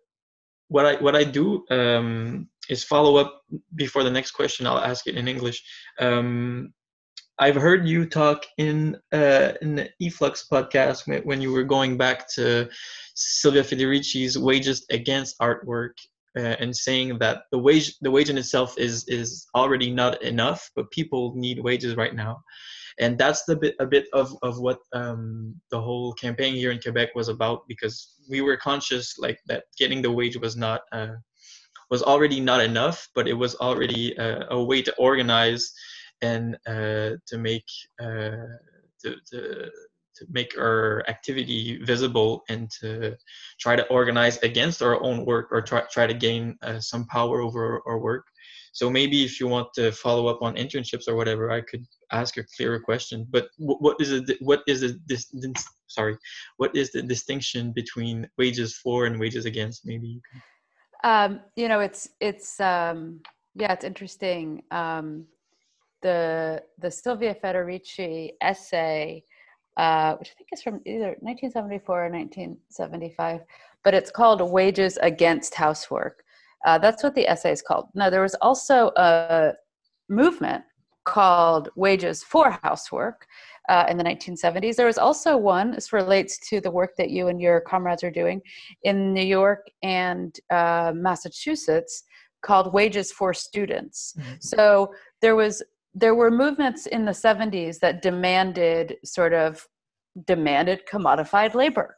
[0.71, 4.67] what I what I do um, is follow up before the next question.
[4.67, 5.65] I'll ask it in English.
[5.99, 6.73] Um,
[7.41, 12.29] I've heard you talk in uh, in the e-flux podcast when you were going back
[12.35, 12.69] to
[13.15, 15.93] Silvia Federici's "Wages Against Artwork"
[16.37, 20.69] uh, and saying that the wage the wage in itself is is already not enough,
[20.75, 22.43] but people need wages right now,
[22.99, 26.81] and that's the bit a bit of of what um, the whole campaign here in
[26.81, 30.81] Quebec was about because we were conscious like that getting the wage was not.
[30.93, 31.15] Uh,
[31.91, 35.73] was already not enough, but it was already uh, a way to organize
[36.23, 37.67] and uh, to make
[38.01, 38.59] uh,
[39.03, 39.71] to, to,
[40.17, 43.17] to make our activity visible and to
[43.61, 47.41] try to organize against our own work or try, try to gain uh, some power
[47.41, 48.27] over our work.
[48.73, 52.37] So maybe if you want to follow up on internships or whatever, I could ask
[52.37, 53.27] a clearer question.
[53.31, 54.37] But what is it?
[54.41, 55.27] What is the this,
[55.87, 56.17] sorry?
[56.59, 59.87] What is the distinction between wages for and wages against?
[59.87, 60.21] Maybe you.
[61.03, 63.21] Um, you know, it's it's um,
[63.55, 64.63] yeah, it's interesting.
[64.71, 65.27] Um,
[66.03, 69.25] the the Silvia Federici essay,
[69.77, 73.41] uh, which I think is from either 1974 or 1975,
[73.85, 76.23] but it's called "Wages Against Housework."
[76.65, 77.87] Uh, that's what the essay is called.
[77.95, 79.53] Now, there was also a
[80.09, 80.65] movement
[81.05, 83.27] called "Wages for Housework."
[83.69, 84.77] Uh, in the 1970s.
[84.77, 88.11] There was also one, this relates to the work that you and your comrades are
[88.11, 88.41] doing
[88.85, 92.05] in New York and uh, Massachusetts,
[92.43, 94.15] called Wages for Students.
[94.19, 94.35] Mm-hmm.
[94.41, 95.63] So there was
[96.01, 99.67] there were movements in the 70s that demanded sort of
[100.27, 101.97] demanded commodified labor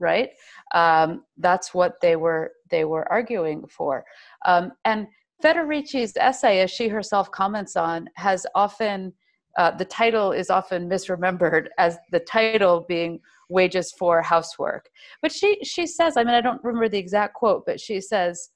[0.00, 0.30] right?
[0.74, 4.04] Um, that's what they were they were arguing for.
[4.46, 5.06] Um, and
[5.42, 9.12] federici's essay as she herself comments on has often
[9.58, 14.88] uh, the title is often misremembered as the title being wages for housework.
[15.22, 18.50] But she she says i mean i don't remember the exact quote but she says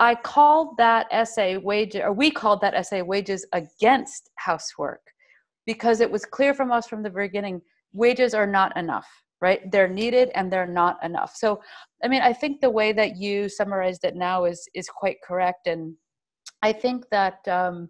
[0.00, 5.02] I called that essay wages, or we called that essay wages against housework
[5.66, 7.60] because it was clear from us from the beginning
[7.92, 9.06] wages are not enough
[9.40, 9.70] right?
[9.72, 11.34] They're needed and they're not enough.
[11.34, 11.60] So
[12.04, 15.66] i mean i think the way that you summarized it now is is quite correct.
[15.66, 15.94] And
[16.62, 17.88] i think that um,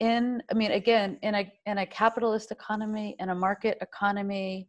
[0.00, 4.68] in i mean again in a in a capitalist economy in a market economy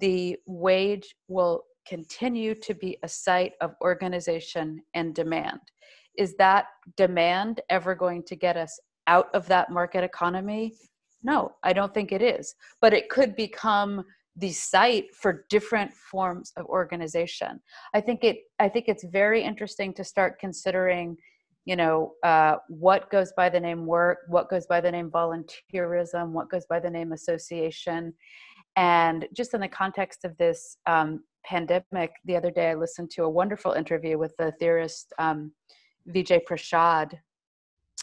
[0.00, 5.60] the wage will continue to be a site of organization and demand
[6.16, 6.66] is that
[6.96, 10.74] demand ever going to get us out of that market economy?
[11.22, 12.54] No, I don't think it is.
[12.80, 14.04] But it could become
[14.36, 17.60] the site for different forms of organization.
[17.94, 21.16] I think it I think it's very interesting to start considering
[21.64, 26.30] you know uh, what goes by the name work what goes by the name volunteerism
[26.30, 28.12] what goes by the name association
[28.76, 33.24] and just in the context of this um, pandemic the other day i listened to
[33.24, 35.52] a wonderful interview with the theorist um,
[36.14, 37.18] vijay prashad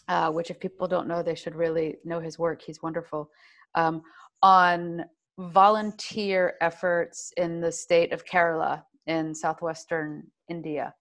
[0.07, 2.61] uh, which if people don't know they should really know his work.
[2.61, 3.29] He's wonderful.
[3.75, 4.01] Um,
[4.43, 5.05] on
[5.37, 10.93] volunteer efforts in the state of kerala in southwestern india.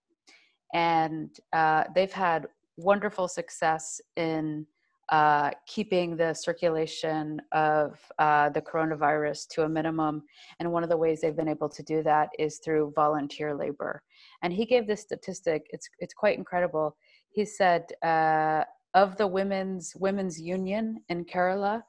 [0.73, 4.67] And uh, they've had wonderful success in
[5.11, 10.23] uh, keeping the circulation of uh, the coronavirus to a minimum.
[10.61, 14.03] And one of the ways they've been able to do that is through volunteer labor.
[14.43, 15.67] And he gave this statistic.
[15.71, 16.97] It's it's quite incredible.
[17.31, 21.83] He said uh, of the women's women's union in Kerala,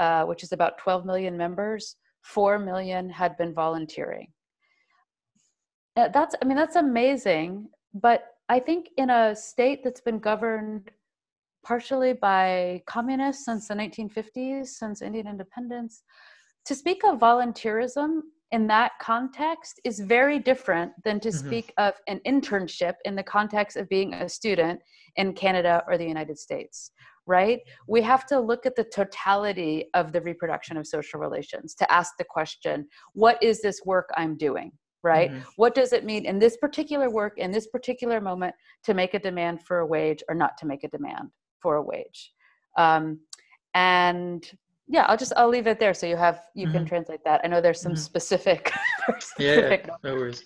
[0.00, 4.28] uh, which is about 12 million members, four million had been volunteering.
[5.94, 10.90] That's I mean that's amazing, but I think in a state that's been governed
[11.64, 16.02] partially by communists since the 1950s, since Indian independence,
[16.66, 18.20] to speak of volunteerism
[18.52, 21.46] in that context is very different than to mm-hmm.
[21.46, 24.80] speak of an internship in the context of being a student
[25.16, 26.90] in Canada or the United States,
[27.26, 27.60] right?
[27.88, 32.12] We have to look at the totality of the reproduction of social relations to ask
[32.18, 34.72] the question what is this work I'm doing?
[35.04, 35.32] right?
[35.32, 35.40] Mm-hmm.
[35.56, 39.18] What does it mean in this particular work, in this particular moment, to make a
[39.18, 41.28] demand for a wage or not to make a demand
[41.62, 42.32] for a wage?
[42.76, 43.20] Um,
[43.74, 44.44] and
[44.88, 46.76] yeah, I'll just I'll leave it there so you have you mm-hmm.
[46.76, 47.40] can translate that.
[47.44, 48.00] I know there's some mm-hmm.
[48.00, 48.72] specific.
[49.20, 50.44] specific yeah, no worries.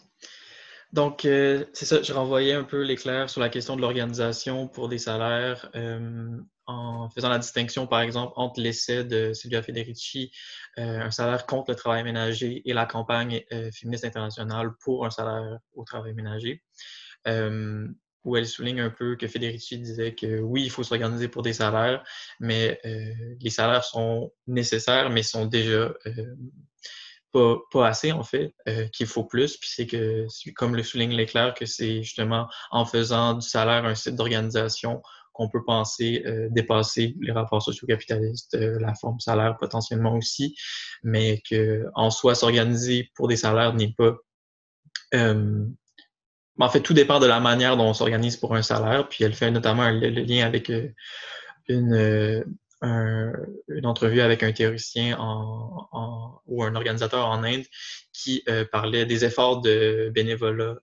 [0.92, 4.88] Donc, euh, c'est ça, je renvoyais un peu l'éclair sur la question de l'organisation pour
[4.88, 5.68] des salaires.
[5.74, 10.32] Euh, en faisant la distinction, par exemple, entre l'essai de Silvia Federici,
[10.78, 15.58] euh, un salaire contre le travail ménager, et la campagne féministe internationale pour un salaire
[15.74, 16.64] au travail ménager,
[18.26, 21.54] où elle souligne un peu que Federici disait que oui, il faut s'organiser pour des
[21.54, 22.04] salaires,
[22.40, 22.80] mais
[23.40, 25.94] les salaires sont nécessaires, mais sont déjà
[27.32, 28.54] pas, pas, assez, en fait,
[28.92, 29.56] qu'il faut plus.
[29.56, 33.94] Puis c'est que, comme le souligne Leclerc, que c'est justement en faisant du salaire un
[33.94, 35.00] site d'organisation
[35.36, 40.56] qu'on peut penser euh, dépasser les rapports socio-capitalistes, euh, la forme salaire potentiellement aussi,
[41.02, 44.16] mais qu'en soi, s'organiser pour des salaires n'est pas...
[46.60, 49.24] Euh, en fait, tout dépend de la manière dont on s'organise pour un salaire, puis
[49.24, 50.70] elle fait notamment le, lien avec
[51.68, 52.44] une,
[52.82, 57.64] une entrevue avec un théoricien en, ou un organisateur en Inde
[58.12, 60.76] qui parlait des efforts de bénévolat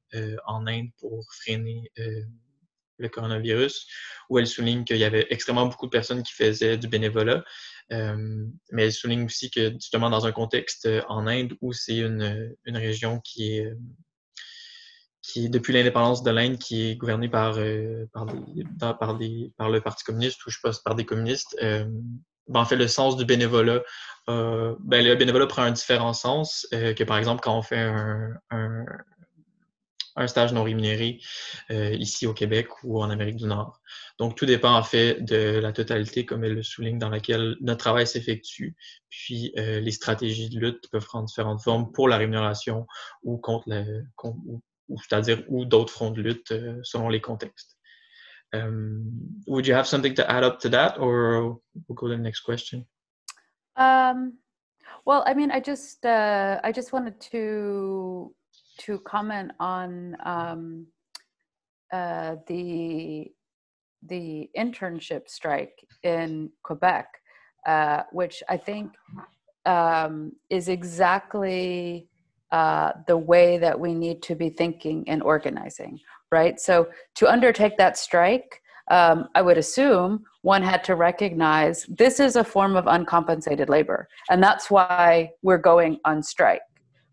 [0.46, 1.92] en Inde pour freiner
[2.98, 3.88] le coronavirus,
[4.30, 7.44] où elle souligne qu'il y avait extrêmement beaucoup de personnes qui faisaient du bénévolat.
[7.92, 11.98] Euh, mais elle souligne aussi que justement dans un contexte euh, en Inde où c'est
[11.98, 13.74] une, une, région qui est,
[15.24, 19.70] qui depuis l'indépendance de l'Inde qui est gouvernée par, euh, par, des, par, des, par,
[19.70, 21.58] le Parti communiste ou je pense par des communistes.
[21.60, 23.82] Ben, en fait, le sens du bénévolat,
[24.28, 28.86] ben, le bénévolat prend un différent sens que par exemple quand on fait un, un,
[30.16, 31.20] un stage non rémunéré
[31.72, 33.80] euh, ici au Québec ou en Amérique du Nord.
[34.20, 37.80] Donc, tout dépend en fait de la totalité, comme elle le souligne, dans laquelle notre
[37.80, 38.76] travail s'effectue,
[39.10, 42.86] puis euh, les stratégies de lutte peuvent prendre différentes formes pour la rémunération
[43.24, 43.84] ou contre la,
[44.24, 47.78] ou, c'est-à-dire ou d'autres fronts de lutte euh, selon les contextes.
[48.54, 49.10] Um,
[49.48, 52.42] would you have something to add up to that, or we'll go to the next
[52.42, 52.86] question?
[53.76, 54.38] Um,
[55.06, 58.34] well, I mean, I just uh, I just wanted to
[58.80, 60.88] to comment on um,
[61.92, 63.32] uh, the
[64.04, 67.08] the internship strike in Quebec,
[67.66, 68.92] uh, which I think
[69.66, 72.08] um, is exactly
[72.54, 76.00] uh, the way that we need to be thinking and organizing,
[76.32, 76.60] right?
[76.60, 82.36] So to undertake that strike, um, I would assume one had to recognize this is
[82.36, 86.62] a form of uncompensated labor, and that's why we're going on strike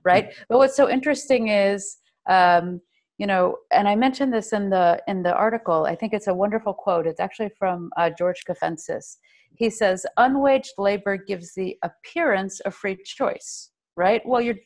[0.05, 0.43] right mm-hmm.
[0.49, 2.81] but what's so interesting is um,
[3.19, 6.35] you know and i mentioned this in the in the article i think it's a
[6.35, 9.17] wonderful quote it's actually from uh, george Caffentzis.
[9.57, 14.57] he says unwaged labor gives the appearance of free choice right well you're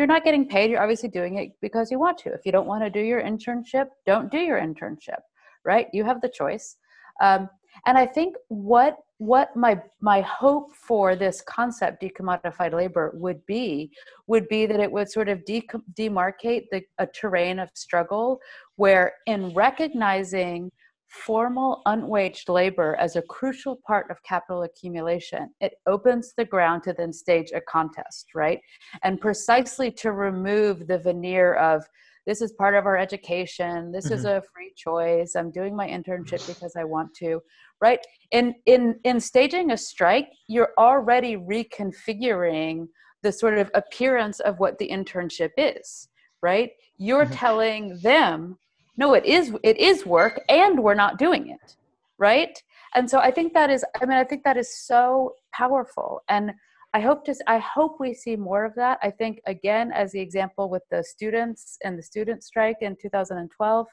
[0.00, 2.32] you're not getting paid you're obviously doing it because you want to.
[2.32, 5.20] If you don't want to do your internship don't do your internship
[5.64, 5.88] right?
[5.92, 6.76] You have the choice.
[7.20, 7.50] Um,
[7.86, 13.90] and i think what what my my hope for this concept decommodified labor would be
[14.26, 18.40] would be that it would sort of de- demarcate the a terrain of struggle
[18.76, 20.70] where in recognizing
[21.10, 26.92] formal unwaged labor as a crucial part of capital accumulation, it opens the ground to
[26.92, 28.60] then stage a contest, right?
[29.02, 31.84] And precisely to remove the veneer of
[32.26, 34.14] this is part of our education, this mm-hmm.
[34.14, 37.40] is a free choice, I'm doing my internship because I want to,
[37.80, 37.98] right?
[38.30, 42.86] In in in staging a strike, you're already reconfiguring
[43.22, 46.08] the sort of appearance of what the internship is,
[46.42, 46.70] right?
[46.98, 47.34] You're mm-hmm.
[47.34, 48.58] telling them
[48.96, 51.76] no it is it is work and we're not doing it
[52.20, 52.62] right?
[52.94, 56.52] And so i think that is i mean i think that is so powerful and
[56.92, 58.98] i hope to i hope we see more of that.
[59.02, 63.86] I think again as the example with the students and the student strike in 2012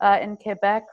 [0.00, 0.84] uh, in quebec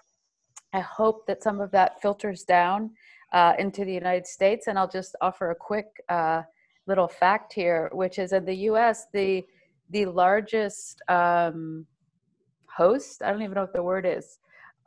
[0.74, 2.92] i hope that some of that filters down
[3.34, 4.68] uh, into the united states.
[4.68, 6.44] And i'll just offer a quick uh,
[6.86, 9.44] little fact here which is in the us the
[9.90, 11.86] the largest um,
[12.78, 14.40] host, I don't even know what the word is,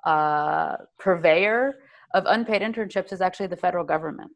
[0.05, 1.81] uh, purveyor
[2.15, 4.33] of unpaid internships is actually the federal government,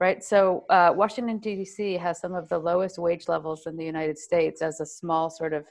[0.00, 0.22] right?
[0.22, 1.94] So uh, Washington, D.C.
[1.94, 5.52] has some of the lowest wage levels in the United States as a small sort
[5.52, 5.64] of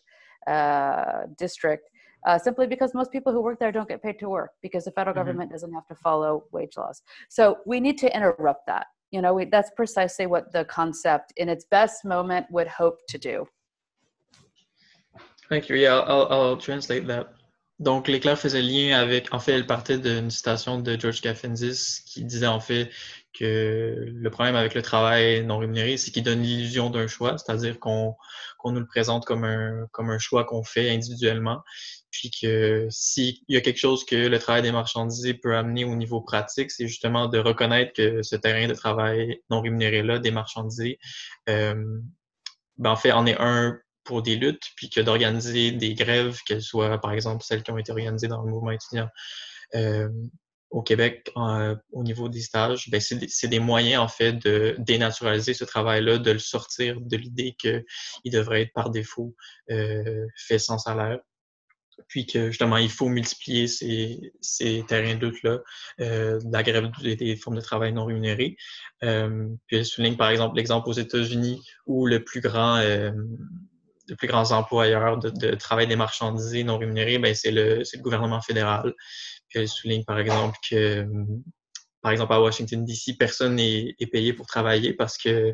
[0.47, 1.89] uh, district.
[2.27, 4.91] Uh, simply because most people who work there don't get paid to work because the
[4.91, 5.19] federal mm-hmm.
[5.19, 7.03] government doesn't have to follow wage laws.
[7.29, 8.87] So we need to interrupt that.
[9.11, 13.19] You know, we, that's precisely what the concept, in its best moment, would hope to
[13.19, 13.45] do.
[15.49, 15.75] Thank you.
[15.75, 17.27] Yeah, I'll, I'll translate that.
[17.79, 22.23] Donc, l'éclair faisait lien avec, en fait, elle partait d'une citation de George Caffendis qui
[22.23, 22.89] disait en fait
[23.37, 27.79] que le problème avec le travail non rémunéré, c'est qu'il donne l'illusion d'un choix, c'est-à-dire
[27.79, 28.15] qu'on
[28.59, 31.61] qu'on nous le présente comme un, comme un choix qu'on fait individuellement,
[32.11, 35.95] puis que s'il y a quelque chose que le travail des marchandisés peut amener au
[35.95, 40.97] niveau pratique, c'est justement de reconnaître que ce terrain de travail non rémunéré-là, des marchandisés,
[41.49, 41.75] euh,
[42.77, 46.61] ben en fait, en est un pour des luttes, puis que d'organiser des grèves, qu'elles
[46.61, 49.09] soient, par exemple, celles qui ont été organisées dans le mouvement étudiant
[49.75, 50.09] euh,
[50.75, 51.31] au Québec
[51.91, 56.17] au niveau des stages, ben c'est des, des, moyens, en fait, de dénaturaliser ce travail-là,
[56.17, 57.83] de le sortir de l'idée qu'il
[58.25, 59.35] devrait être par défaut
[59.71, 61.19] euh, fait sans salaire.
[62.09, 65.59] Puis que justement, il faut multiplier ces, ces terrains de lutte-là,
[66.01, 68.57] euh, la grève des, formes de travail non rémunérées.
[69.03, 72.81] Euh, puis elle souligne par exemple l'exemple aux États-Unis où le plus grand
[74.09, 78.01] euh, de plus grands employeurs de, travail des marchandisés non rémunérés, ben, c'est le, le,
[78.01, 78.93] gouvernement fédéral.
[79.49, 81.05] Puis elle souligne, par exemple, que,
[82.01, 85.53] par exemple, à Washington, D.C., personne n'est payé pour travailler parce que,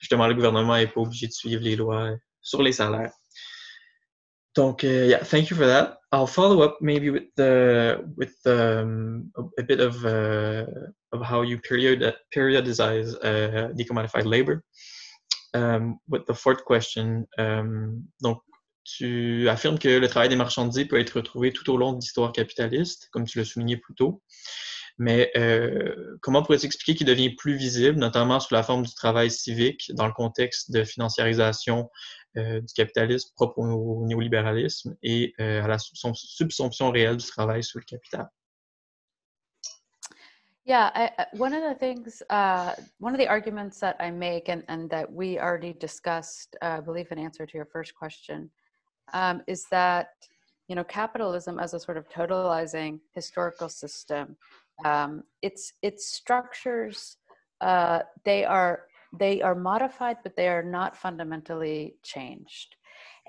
[0.00, 3.12] justement, le gouvernement n'est pas obligé de suivre les lois sur les salaires.
[4.54, 5.98] Donc, uh, yeah, thank you for that.
[6.12, 10.66] I'll follow up maybe with the with um, a, bit of uh,
[11.12, 14.62] of how you period uh, decommodified labor.
[15.54, 18.40] Um, the fourth question, um, donc,
[18.84, 22.32] tu affirmes que le travail des marchandises peut être retrouvé tout au long de l'histoire
[22.32, 24.22] capitaliste, comme tu l'as souligné plus tôt.
[24.98, 29.30] Mais euh, comment pourrais-tu expliquer qu'il devient plus visible, notamment sous la forme du travail
[29.30, 31.90] civique, dans le contexte de financiarisation
[32.36, 37.84] euh, du capitalisme propre au, néolibéralisme et à la subsomption réelle du travail sous le
[37.84, 38.28] capital?
[40.64, 44.62] Yeah, I, one of the things, uh, one of the arguments that I make, and,
[44.68, 48.48] and that we already discussed, uh, I believe, in answer to your first question,
[49.12, 50.10] um, is that
[50.68, 54.36] you know capitalism as a sort of totalizing historical system,
[54.84, 57.16] um, its its structures,
[57.60, 58.84] uh, they are
[59.18, 62.76] they are modified, but they are not fundamentally changed.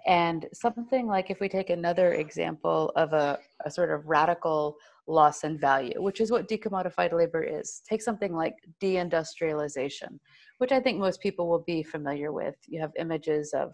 [0.06, 4.76] And something like if we take another example of a, a sort of radical
[5.08, 7.82] loss in value, which is what decommodified labor is.
[7.88, 10.20] Take something like deindustrialization,
[10.60, 12.56] which I think most people will be familiar with.
[12.68, 13.74] You have images of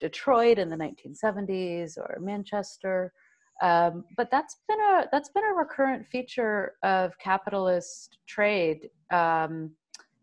[0.00, 3.12] Detroit in the 1970s or Manchester.
[3.62, 9.70] Um, but that's been a that's been a recurrent feature of capitalist trade um,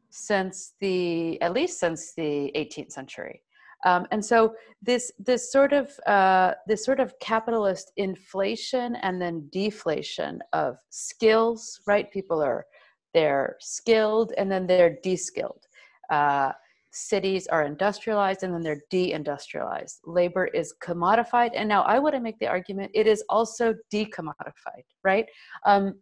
[0.10, 3.42] since the at least since the 18th century.
[3.84, 9.48] Um, and so this this sort of uh, this sort of capitalist inflation and then
[9.52, 12.12] deflation of skills, right?
[12.12, 12.66] People are
[13.14, 15.66] they're skilled and then they're de-skilled.
[16.10, 16.52] Uh,
[16.94, 20.00] cities are industrialized and then they're deindustrialized.
[20.06, 24.86] Labor is commodified, and now I want to make the argument it is also decommodified,
[25.04, 25.26] right?
[25.66, 25.96] Um,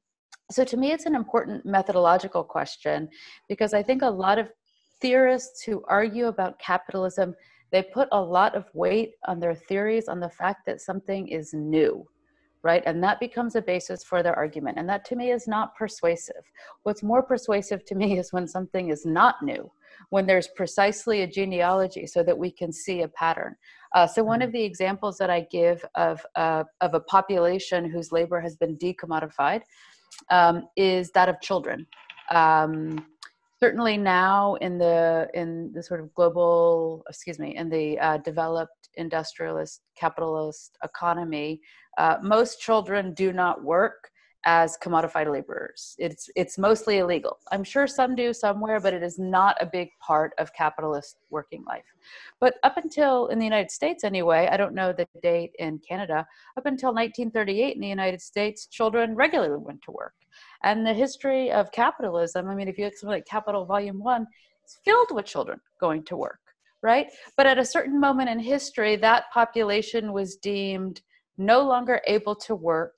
[0.52, 3.08] so to me, it's an important methodological question
[3.48, 4.50] because I think a lot of
[5.00, 7.36] theorists who argue about capitalism
[7.72, 11.54] they put a lot of weight on their theories on the fact that something is
[11.54, 12.06] new
[12.62, 15.76] right and that becomes a basis for their argument and that to me is not
[15.76, 16.44] persuasive
[16.84, 19.70] what's more persuasive to me is when something is not new
[20.10, 23.56] when there's precisely a genealogy so that we can see a pattern
[23.96, 24.58] uh, so one of mm-hmm.
[24.58, 29.62] the examples that i give of, uh, of a population whose labor has been decommodified
[30.30, 31.88] um, is that of children.
[32.32, 33.06] Um,
[33.62, 38.90] certainly now in the in the sort of global, excuse me, in the uh, developed
[38.96, 41.62] industrialist capitalist economy,
[41.98, 44.10] uh, most children do not work
[44.46, 45.96] as commodified laborers.
[46.00, 47.38] It's it's mostly illegal.
[47.52, 51.64] I'm sure some do somewhere, but it is not a big part of capitalist working
[51.68, 51.84] life.
[52.40, 56.26] But up until in the United States anyway, I don't know the date in Canada,
[56.58, 60.14] up until 1938 in the United States, children regularly went to work.
[60.64, 64.00] And the history of capitalism, I mean, if you look at something like Capital Volume
[64.00, 64.26] 1,
[64.64, 66.40] it's filled with children going to work,
[66.82, 67.08] right?
[67.36, 71.02] But at a certain moment in history, that population was deemed
[71.38, 72.94] no longer able to work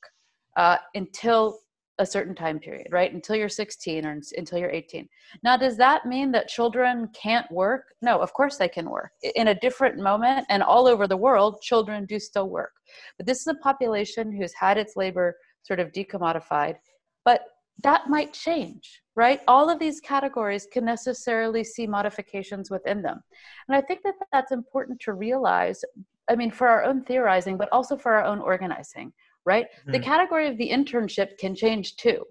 [0.58, 1.60] uh, until
[2.02, 3.14] a certain time period, right?
[3.14, 5.08] Until you're 16 or until you're 18.
[5.44, 7.94] Now, does that mean that children can't work?
[8.02, 9.12] No, of course they can work.
[9.36, 12.72] In a different moment and all over the world, children do still work.
[13.18, 16.76] But this is a population who's had its labor sort of decommodified,
[17.24, 17.46] but
[17.84, 19.42] that might change, right?
[19.48, 23.22] All of these categories can necessarily see modifications within them.
[23.68, 25.84] And I think that that's important to realize,
[26.30, 29.14] I mean, for our own theorizing, but also for our own organizing
[29.46, 29.66] right?
[29.66, 29.92] Mm-hmm.
[29.92, 32.24] The category of the internship can change too,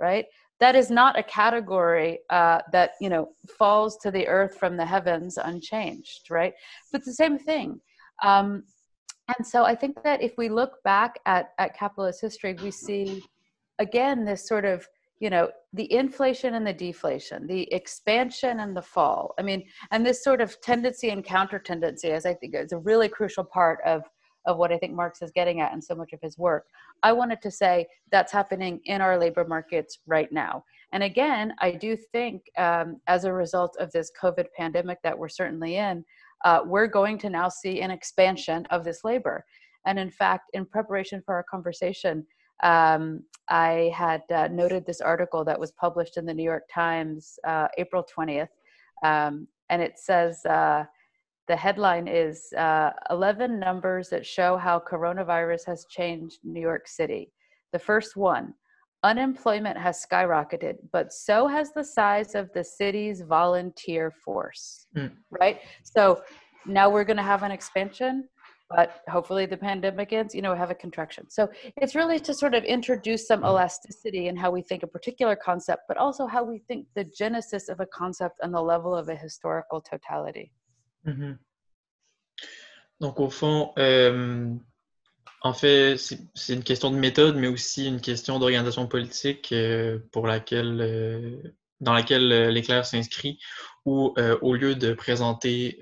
[0.00, 0.26] right?
[0.60, 4.86] That is not a category uh, that you know falls to the earth from the
[4.86, 6.54] heavens unchanged, right?
[6.92, 7.80] But the same thing.
[8.22, 8.64] Um,
[9.36, 13.22] and so I think that if we look back at, at capitalist history, we see
[13.78, 14.86] again this sort of
[15.20, 20.04] you know the inflation and the deflation the expansion and the fall i mean and
[20.04, 23.78] this sort of tendency and counter tendency as i think is a really crucial part
[23.84, 24.02] of
[24.46, 26.66] of what I think Marx is getting at in so much of his work.
[27.02, 30.64] I wanted to say that's happening in our labor markets right now.
[30.92, 35.28] And again, I do think um, as a result of this COVID pandemic that we're
[35.28, 36.04] certainly in,
[36.44, 39.44] uh, we're going to now see an expansion of this labor.
[39.86, 42.26] And in fact, in preparation for our conversation,
[42.62, 47.38] um, I had uh, noted this article that was published in the New York Times
[47.46, 48.48] uh, April 20th.
[49.02, 50.84] Um, and it says, uh,
[51.46, 57.32] the headline is uh, 11 numbers that show how coronavirus has changed New York City.
[57.72, 58.54] The first one
[59.02, 65.12] unemployment has skyrocketed, but so has the size of the city's volunteer force, mm.
[65.30, 65.60] right?
[65.82, 66.22] So
[66.64, 68.26] now we're going to have an expansion,
[68.70, 71.28] but hopefully the pandemic ends, you know, have a contraction.
[71.28, 73.46] So it's really to sort of introduce some hmm.
[73.46, 77.68] elasticity in how we think a particular concept, but also how we think the genesis
[77.68, 80.50] of a concept on the level of a historical totality.
[81.04, 81.38] Mhm.
[83.00, 84.54] Donc, au fond, euh,
[85.42, 90.26] en fait, c'est une question de méthode, mais aussi une question d'organisation politique euh, pour
[90.26, 93.38] laquelle, euh, dans laquelle l'éclair s'inscrit,
[93.84, 95.78] où au lieu de présenter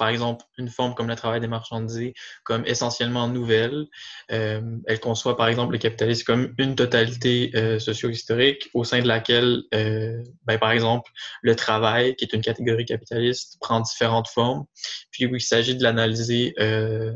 [0.00, 3.84] par exemple, une forme comme le travail des marchandisés comme essentiellement nouvelle.
[4.32, 9.06] Euh, elle conçoit, par exemple, le capitalisme comme une totalité euh, socio-historique au sein de
[9.06, 11.10] laquelle, euh, ben, par exemple,
[11.42, 14.64] le travail, qui est une catégorie capitaliste, prend différentes formes.
[15.10, 16.54] Puis où il s'agit de l'analyser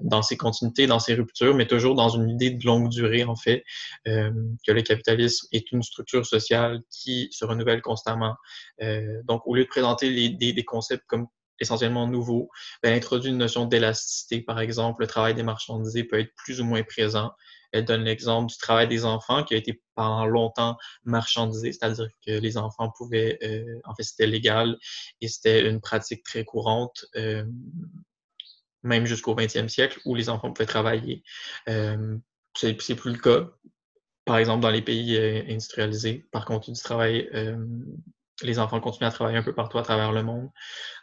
[0.03, 3.37] dans ses continuités, dans ses ruptures, mais toujours dans une idée de longue durée, en
[3.37, 3.65] fait,
[4.05, 8.35] que le capitalisme est une structure sociale qui se renouvelle constamment.
[9.27, 11.29] donc, au lieu de présenter les, des concepts comme
[11.65, 12.49] essentiellement nouveau,
[12.83, 14.41] ben, introduit une notion d'élasticité.
[14.41, 17.33] Par exemple, le travail des marchandisés peut être plus ou moins présent.
[17.73, 22.31] Elle donne l'exemple du travail des enfants qui a été pendant longtemps marchandisé, c'est-à-dire que
[22.31, 24.79] les enfants pouvaient, euh, en fait, c'était légal
[25.21, 27.45] et c'était une pratique très courante, euh,
[28.85, 31.25] même jusqu'au 20e siècle, où les enfants pouvaient travailler.
[31.69, 32.17] Euh,
[32.57, 33.51] c'est plus le cas,
[34.25, 36.27] par exemple, dans les pays euh, industrialisés.
[36.31, 37.29] Par contre, du travail
[38.43, 40.49] les enfants continuent à travailler un peu partout à travers le monde.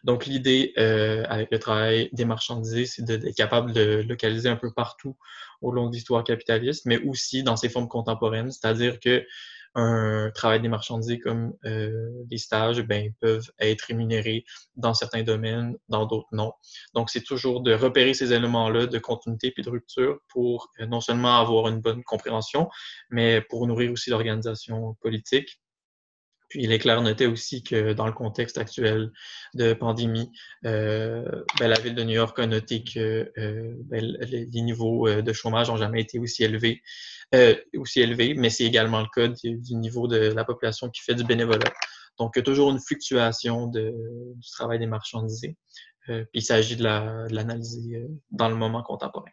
[0.04, 4.72] Donc, l'idée euh, avec le travail des marchandisés, c'est d'être capable de localiser un peu
[4.74, 5.18] partout
[5.62, 9.26] au long de l'histoire capitaliste, mais aussi dans ses formes contemporaines, c'est-à-dire que
[9.74, 14.44] un travail des marchandisés comme euh, les stages ben, peuvent être rémunérés
[14.76, 16.52] dans certains domaines, dans d'autres non.
[16.94, 21.00] Donc, c'est toujours de repérer ces éléments-là de continuité puis de rupture pour euh, non
[21.00, 22.70] seulement avoir une bonne compréhension,
[23.10, 25.62] mais pour nourrir aussi l'organisation politique
[26.52, 29.14] puis Leclerc notait aussi que dans le contexte actuel
[29.54, 30.30] de pandémie,
[30.66, 31.24] euh,
[31.58, 35.32] ben, la ville de New York a noté que euh, ben, les, niveaux euh, de
[35.32, 36.82] chômage n'ont jamais été aussi élevés,
[37.78, 41.24] aussi élevés, mais c'est également le cas du, niveau de la population qui fait du
[41.24, 41.72] bénévolat.
[42.20, 43.90] Donc, il y a toujours une fluctuation du
[44.52, 45.56] travail des marchandisés.
[46.06, 49.32] puis il s'agit de l'analyser dans le moment contemporain.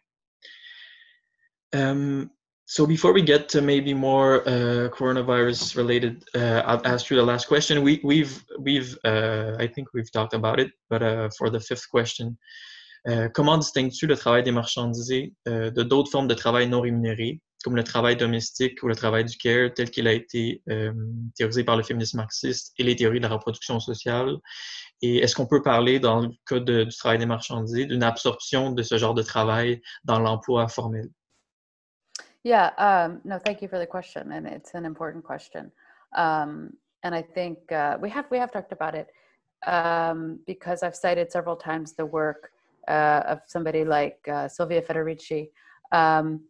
[2.71, 7.23] So before we get to maybe more uh, coronavirus related, uh, I'll ask you the
[7.23, 7.81] last question.
[7.81, 11.89] We, we've we've uh, I think we've talked about it, but uh, for the fifth
[11.89, 12.37] question,
[13.07, 17.41] uh, comment distingues-tu le travail des marchandisés uh, de d'autres formes de travail non rémunéré
[17.63, 20.93] comme le travail domestique ou le travail du care tel qu'il a été euh,
[21.35, 24.37] théorisé par le féminisme marxiste et les théories de la reproduction sociale?
[25.01, 28.83] Et est-ce qu'on peut parler, dans le cas du travail des marchandiers, d'une absorption de
[28.83, 31.09] ce genre de travail dans l'emploi formel?
[32.43, 35.71] Yeah, um, no, thank you for the question, and it's an important question.
[36.15, 36.73] Um,
[37.03, 39.07] and I think uh, we have we have talked about it
[39.67, 42.51] um, because I've cited several times the work
[42.87, 45.49] uh, of somebody like uh, Silvia Federici.
[45.91, 46.41] Um,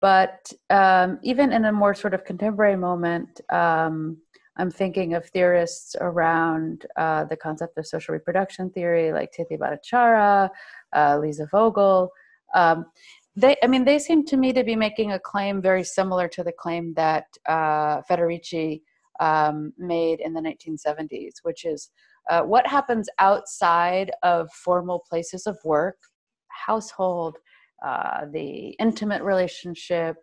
[0.00, 4.16] but um, even in a more sort of contemporary moment, um,
[4.56, 10.50] I'm thinking of theorists around uh, the concept of social reproduction theory, like Tithi Bhattacharya,
[10.94, 12.10] uh, Lisa Vogel.
[12.54, 12.86] Um,
[13.40, 16.44] they, I mean, they seem to me to be making a claim very similar to
[16.44, 18.82] the claim that uh, Federici
[19.20, 21.90] um, made in the 1970s, which is
[22.30, 25.96] uh, what happens outside of formal places of work,
[26.48, 27.36] household,
[27.84, 30.16] uh, the intimate relationship,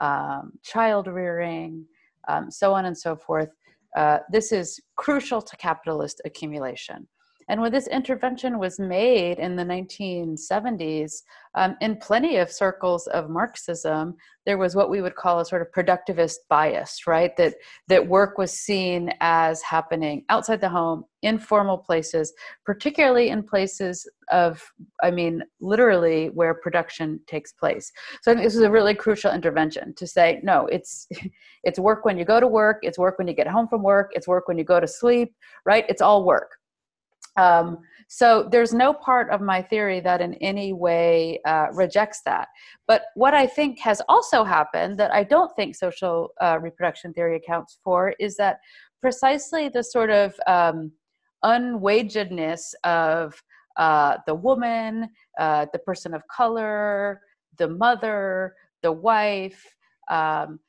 [0.00, 1.84] um, child rearing,
[2.28, 3.50] um, so on and so forth.
[3.96, 7.06] Uh, this is crucial to capitalist accumulation.
[7.48, 11.22] And when this intervention was made in the 1970s,
[11.54, 14.16] um, in plenty of circles of Marxism,
[14.46, 17.36] there was what we would call a sort of productivist bias, right?
[17.36, 17.54] That
[17.88, 22.32] that work was seen as happening outside the home, informal places,
[22.64, 24.62] particularly in places of,
[25.02, 27.92] I mean, literally where production takes place.
[28.22, 31.06] So I think this is a really crucial intervention to say, no, it's
[31.64, 34.10] it's work when you go to work, it's work when you get home from work,
[34.14, 35.34] it's work when you go to sleep,
[35.64, 35.84] right?
[35.88, 36.50] It's all work
[37.36, 37.78] um,
[38.08, 42.48] so there's no part of my theory that in any way uh, rejects that.
[42.86, 47.36] But what I think has also happened that I don't think social uh, reproduction theory
[47.36, 48.60] accounts for is that
[49.00, 50.92] precisely the sort of um,
[51.44, 53.42] unwagedness of
[53.76, 55.08] uh, the woman,
[55.38, 57.20] uh, the person of color,
[57.58, 59.74] the mother, the wife,
[60.10, 60.60] um,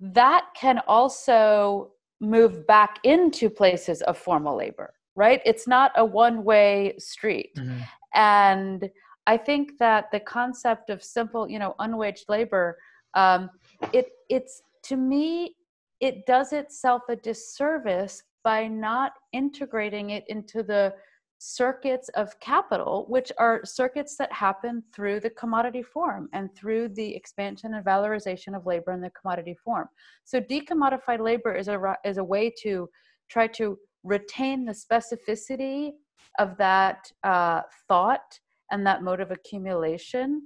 [0.00, 5.40] that can also move back into places of formal labor right?
[5.44, 7.52] It's not a one way street.
[7.56, 7.80] Mm-hmm.
[8.14, 8.90] And
[9.26, 12.78] I think that the concept of simple, you know, unwaged labor,
[13.14, 13.50] um,
[13.92, 15.54] it it's to me,
[16.00, 20.92] it does itself a disservice by not integrating it into the
[21.38, 27.14] circuits of capital, which are circuits that happen through the commodity form and through the
[27.16, 29.88] expansion and valorization of labor in the commodity form.
[30.24, 32.88] So decommodified labor is a is a way to
[33.28, 35.92] try to retain the specificity
[36.38, 38.38] of that uh, thought
[38.70, 40.42] and that mode of accumulation,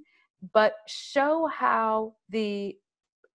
[0.52, 2.76] but show how the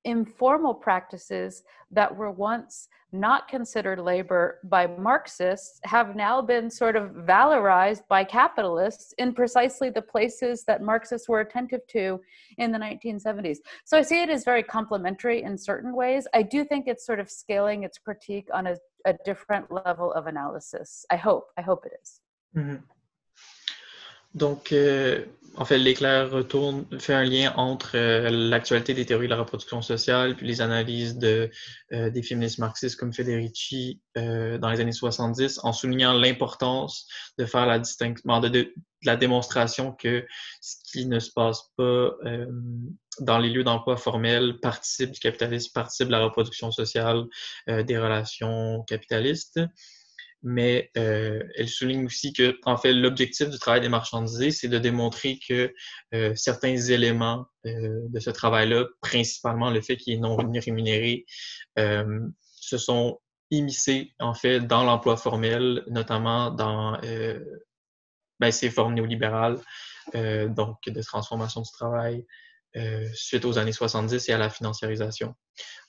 [0.06, 7.12] informal practices that were once not considered labor by Marxists have now been sort of
[7.12, 12.20] valorized by capitalists in precisely the places that Marxists were attentive to
[12.58, 13.58] in the 1970s.
[13.84, 16.26] So I see it as very complementary in certain ways.
[16.34, 20.28] I do think it's sort of scaling its critique on a, a different level of
[20.28, 21.06] analysis.
[21.10, 21.48] I hope.
[21.58, 22.22] I hope it is.
[22.56, 22.76] Mm-hmm.
[24.34, 25.26] Donc, euh,
[25.58, 29.82] en fait, l'éclair retourne, fait un lien entre euh, l'actualité des théories de la reproduction
[29.82, 31.50] sociale puis les analyses de,
[31.92, 37.08] euh, des féministes marxistes comme Federici dans les années 70 en soulignant l'importance
[37.38, 38.74] de faire la distinction, de,
[39.04, 40.26] la démonstration que
[40.62, 42.12] ce qui ne se passe pas
[43.20, 47.24] dans les lieux d'emploi formels participe du capitalisme, participe de la reproduction sociale
[47.68, 49.60] des relations capitalistes
[50.44, 54.80] mais euh, elle souligne aussi que, en fait, l'objectif du travail des marchandisés, c'est de
[54.80, 55.74] démontrer que
[56.14, 61.26] euh, certains éléments euh, de ce travail-là, principalement le fait qu'il est non rémunéré,
[61.78, 63.20] se sont
[63.50, 67.00] immiscés, en fait, dans l'emploi formel, notamment dans
[68.40, 69.60] ben, ces formes néolibérales,
[70.14, 72.26] donc de transformation du travail,
[72.78, 75.36] euh, suite aux années 70 et à la financiarisation.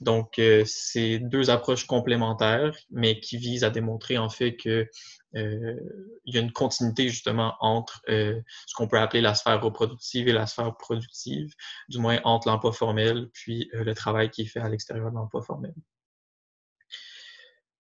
[0.01, 4.89] Donc, euh, c'est deux approches complémentaires, mais qui visent à démontrer en fait que
[5.37, 5.76] euh,
[6.24, 10.33] il y a une continuité justement entre ce qu'on peut appeler la sphère reproductive et
[10.33, 11.55] la sphère productive,
[11.89, 15.43] du moins entre l'emploi formel puis le travail qui est fait à l'extérieur de l'emploi
[15.43, 15.72] formel.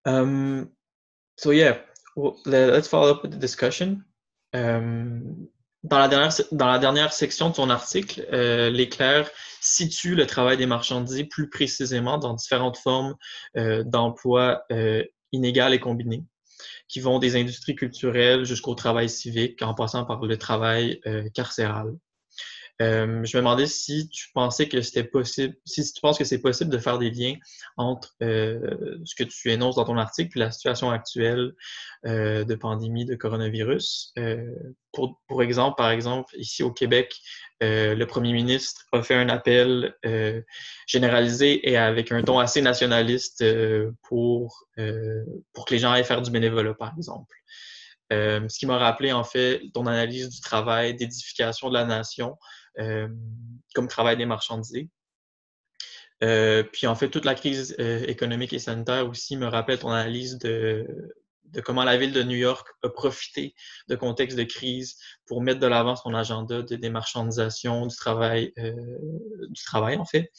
[0.04, 0.70] Um,
[1.36, 1.78] so yeah,
[2.46, 4.04] let's follow up with the discussion.
[4.52, 5.48] Um,
[5.84, 9.28] dans la dernière, section de ton article, euh, l'éclair
[9.60, 13.16] situe le travail des marchandiers plus précisément dans différentes formes
[13.56, 16.24] euh, d'emploi euh, inégales et combinées,
[16.88, 21.94] qui vont des industries culturelles jusqu'au travail civique, en passant par le travail euh, carcéral.
[22.82, 26.40] Euh, je me demandais si tu pensais que c'était possible, si tu penses que c'est
[26.40, 27.34] possible de faire des liens
[27.76, 31.52] entre euh, ce que tu énonces dans ton article et la situation actuelle
[32.06, 34.14] euh, de pandémie de coronavirus.
[34.92, 37.14] pour, exemple, par exemple, ici au Québec,
[37.60, 39.94] le premier ministre a fait un appel
[40.86, 43.44] généralisé et avec un ton assez nationaliste
[44.02, 44.66] pour,
[45.52, 47.36] pour que les gens aillent faire du bénévolat, par exemple.
[48.10, 52.36] Ce qui m'a rappelé, en fait, ton analyse du travail d'édification de la nation
[52.76, 54.88] comme travail des marchandisés.
[56.22, 60.38] Euh, puis, en fait, toute la crise économique et sanitaire aussi me rappelle ton analyse
[60.38, 60.86] de,
[61.52, 63.54] de comment la ville de New York a profité
[63.88, 64.96] de contexte de crise
[65.26, 68.72] pour mettre de l'avant son agenda de démarchandisation du travail, euh,
[69.48, 70.32] du travail en fait.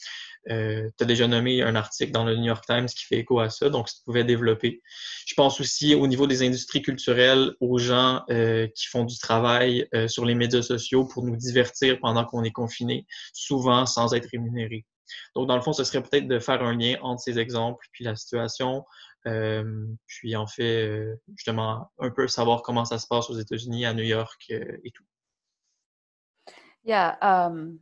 [0.50, 3.40] Euh, tu as déjà nommé un article dans le New York Times qui fait écho
[3.40, 4.82] à ça, donc tu pouvais développer.
[5.26, 9.88] Je pense aussi au niveau des industries culturelles, aux gens euh, qui font du travail
[9.94, 14.28] euh, sur les médias sociaux pour nous divertir pendant qu'on est confiné, souvent sans être
[14.30, 14.84] rémunérés.
[15.34, 18.04] Donc, dans le fond, ce serait peut-être de faire un lien entre ces exemples puis
[18.04, 18.84] la situation,
[19.26, 23.94] euh, puis en fait, justement, un peu savoir comment ça se passe aux États-Unis, à
[23.94, 25.04] New York et tout.
[26.84, 27.78] Yeah, um,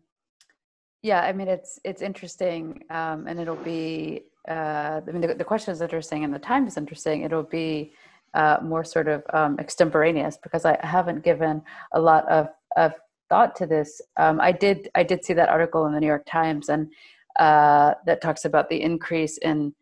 [1.02, 1.22] yeah.
[1.22, 4.24] I mean, it's it's interesting, um, and it'll be.
[4.48, 7.22] Uh, I mean, the, the question is interesting, and the time is interesting.
[7.22, 7.92] It'll be
[8.34, 12.92] uh, more sort of um, extemporaneous because I haven't given a lot of of
[13.28, 14.00] thought to this.
[14.16, 16.90] Um, I did I did see that article in the New York Times, and
[17.38, 19.74] uh, that talks about the increase in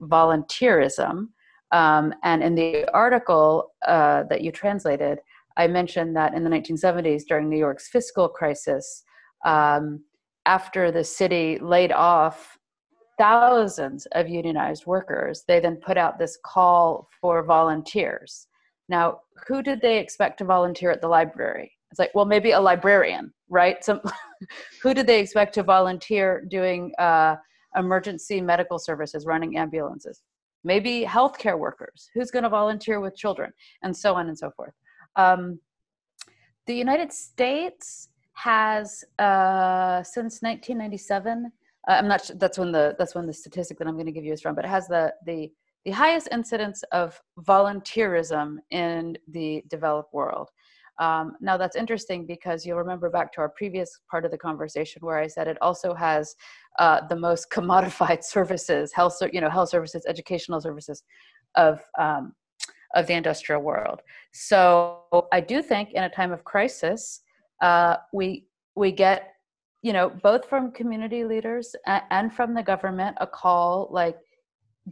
[0.00, 1.28] volunteerism.
[1.72, 5.18] Um, and in the article uh, that you translated,
[5.56, 9.02] I mentioned that in the 1970s, during New York's fiscal crisis,
[9.44, 10.04] um,
[10.46, 12.56] after the city laid off
[13.18, 18.46] thousands of unionized workers, they then put out this call for volunteers.
[18.88, 21.72] Now, who did they expect to volunteer at the library?
[21.90, 23.82] It's like, well, maybe a librarian, right?
[23.84, 24.00] Some,
[24.82, 27.36] who did they expect to volunteer doing uh,
[27.76, 30.22] emergency medical services, running ambulances,
[30.62, 34.72] maybe healthcare workers, who's going to volunteer with children, and so on and so forth.
[35.16, 35.58] Um,
[36.66, 41.50] the United States has, uh, since 1997,
[41.88, 44.12] uh, I'm not sure, that's when the that's when the statistic that I'm going to
[44.12, 45.50] give you is from, but it has the the
[45.84, 50.50] the highest incidence of volunteerism in the developed world.
[50.98, 55.00] Um, now that's interesting because you'll remember back to our previous part of the conversation
[55.02, 56.34] where I said it also has
[56.78, 61.02] uh, the most commodified services, health, you know, health services, educational services
[61.54, 62.34] of um,
[62.94, 64.00] of the industrial world.
[64.32, 65.00] So
[65.32, 67.20] I do think in a time of crisis,
[67.60, 69.34] uh, we we get
[69.82, 74.18] you know both from community leaders and, from the government a call like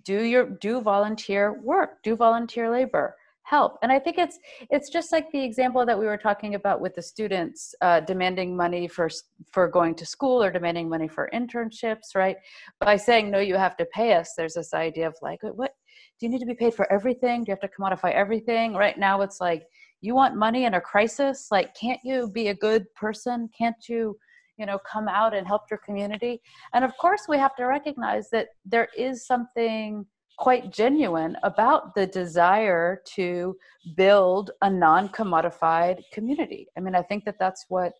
[0.02, 3.78] do your do volunteer work, do volunteer labor help.
[3.82, 4.38] And i think it's
[4.70, 8.56] it's just like the example that we were talking about with the students uh, demanding
[8.56, 9.08] money for
[9.52, 12.36] for going to school or demanding money for internships right?
[12.80, 15.72] By saying no you have to pay us there's this idea of like what?
[16.18, 17.42] Do you need to be paid for everything?
[17.44, 18.74] Do you have to commodify everything?
[18.74, 19.64] Right now it's like
[20.04, 24.16] you want money in a crisis like can't you be a good person can't you
[24.56, 26.40] you know come out and help your community
[26.72, 32.06] and of course we have to recognize that there is something quite genuine about the
[32.06, 33.56] desire to
[33.96, 36.66] build a non commodified community.
[36.76, 37.92] I mean, I think that that's what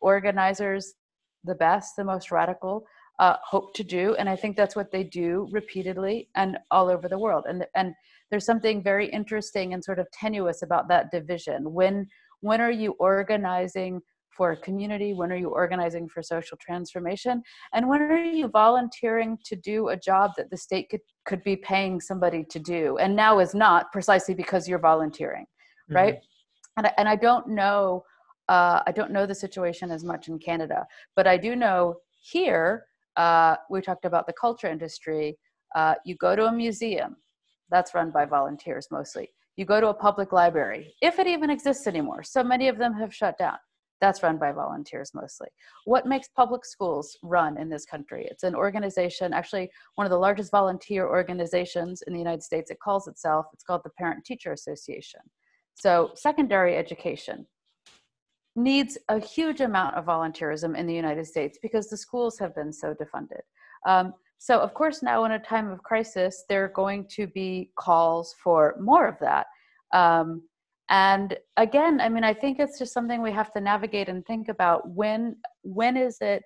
[0.00, 0.94] organizers,
[1.44, 2.86] the best, the most radical,
[3.18, 4.14] uh, hope to do.
[4.16, 7.44] And I think that's what they do repeatedly and all over the world.
[7.48, 7.94] And, and
[8.34, 11.72] there's something very interesting and sort of tenuous about that division.
[11.72, 12.08] When,
[12.40, 14.00] when are you organizing
[14.36, 15.14] for a community?
[15.14, 17.44] When are you organizing for social transformation?
[17.72, 21.54] And when are you volunteering to do a job that the state could, could be
[21.54, 25.94] paying somebody to do and now is not precisely because you're volunteering, mm-hmm.
[25.94, 26.18] right?
[26.76, 28.02] And, I, and I don't know,
[28.48, 32.86] uh, I don't know the situation as much in Canada, but I do know here,
[33.16, 35.38] uh, we talked about the culture industry.
[35.76, 37.14] Uh, you go to a museum,
[37.70, 39.30] that's run by volunteers mostly.
[39.56, 42.22] You go to a public library, if it even exists anymore.
[42.22, 43.58] So many of them have shut down.
[44.00, 45.48] That's run by volunteers mostly.
[45.84, 48.26] What makes public schools run in this country?
[48.30, 52.70] It's an organization, actually one of the largest volunteer organizations in the United States.
[52.70, 55.20] It calls itself, it's called the Parent Teacher Association.
[55.74, 57.46] So secondary education
[58.56, 62.72] needs a huge amount of volunteerism in the United States because the schools have been
[62.72, 63.40] so defunded.
[63.86, 64.14] Um,
[64.44, 68.34] so of course now in a time of crisis, there are going to be calls
[68.44, 69.46] for more of that.
[69.94, 70.42] Um,
[70.90, 74.50] and again i mean i think it's just something we have to navigate and think
[74.50, 74.86] about.
[74.90, 76.42] When when is it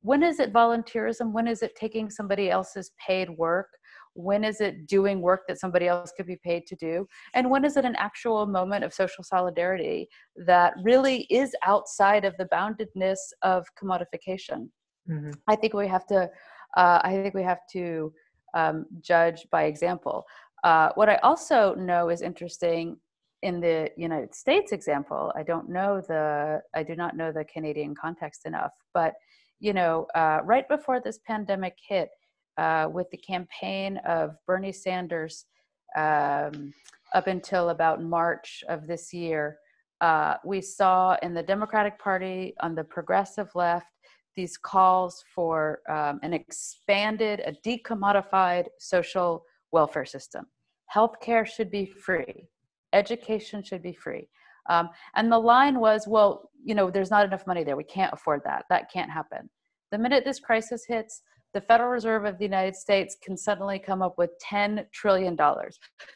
[0.00, 1.30] when is it volunteerism?
[1.32, 3.68] When is it taking somebody else's paid work?
[4.14, 7.06] When is it doing work that somebody else could be paid to do?
[7.34, 10.08] And when is it an actual moment of social solidarity
[10.46, 14.70] that really is outside of the boundedness of commodification?
[15.08, 15.30] Mm-hmm.
[15.46, 16.28] i think we have to
[16.76, 18.12] uh, i think we have to
[18.54, 20.24] um, judge by example.
[20.64, 22.96] Uh, what i also know is interesting
[23.42, 25.32] in the united states example.
[25.36, 29.14] I don't know the i do not know the canadian context enough but
[29.60, 32.10] you know uh, right before this pandemic hit
[32.58, 35.44] uh, with the campaign of Bernie Sanders
[35.96, 36.72] um,
[37.14, 39.58] up until about March of this year,
[40.00, 43.86] uh, we saw in the Democratic Party on the progressive left
[44.36, 50.46] these calls for um, an expanded, a decommodified social welfare system.
[50.94, 52.48] Healthcare should be free,
[52.92, 54.28] education should be free.
[54.68, 57.76] Um, and the line was, well, you know, there's not enough money there.
[57.76, 58.64] We can't afford that.
[58.68, 59.48] That can't happen.
[59.92, 61.22] The minute this crisis hits,
[61.54, 65.38] the Federal Reserve of the United States can suddenly come up with $10 trillion.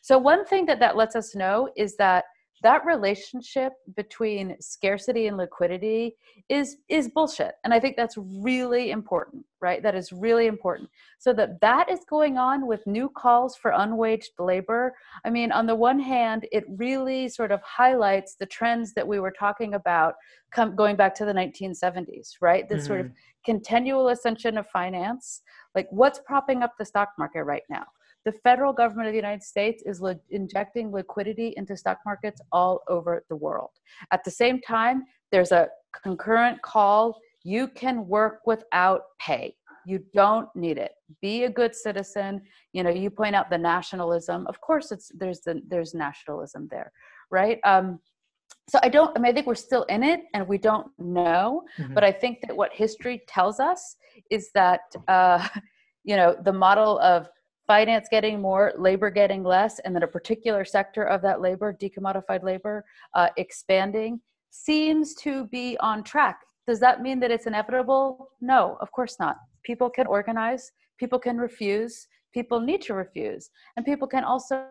[0.02, 2.24] So, one thing that that lets us know is that
[2.62, 6.16] that relationship between scarcity and liquidity
[6.48, 7.54] is is bullshit.
[7.64, 9.82] And i think that's really important right?
[9.82, 10.88] That is really important.
[11.18, 14.94] So that that is going on with new calls for unwaged labor.
[15.24, 19.20] I mean on the one hand it really sort of highlights the trends that we
[19.20, 20.14] were talking about
[20.50, 22.68] come, going back to the 1970s right?
[22.68, 22.86] This mm-hmm.
[22.86, 23.44] sort of mm-hmm.
[23.44, 25.42] continual ascension of finance.
[25.74, 27.86] Like what's propping up the stock market right now
[28.24, 32.82] the federal government of the United States is le- injecting liquidity into stock markets all
[32.88, 33.70] over the world.
[34.12, 35.68] At the same time, there's a
[36.02, 39.54] concurrent call you can work without pay.
[39.86, 40.92] You don't need it.
[41.22, 42.42] Be a good citizen.
[42.72, 44.46] You know, you point out the nationalism.
[44.46, 46.92] Of course, it's there's the there's nationalism there,
[47.30, 47.58] right?
[47.64, 47.98] Um,
[48.68, 49.16] so I don't.
[49.16, 51.62] I mean, I think we're still in it, and we don't know.
[51.78, 51.94] Mm-hmm.
[51.94, 53.96] But I think that what history tells us
[54.30, 55.48] is that uh,
[56.04, 57.28] you know the model of
[57.70, 62.42] finance getting more, labor getting less, and then a particular sector of that labor, decommodified
[62.42, 66.40] labor, uh, expanding, seems to be on track.
[66.66, 68.30] Does that mean that it's inevitable?
[68.40, 69.36] No, of course not.
[69.62, 74.64] People can organize, people can refuse, people need to refuse, and people can also,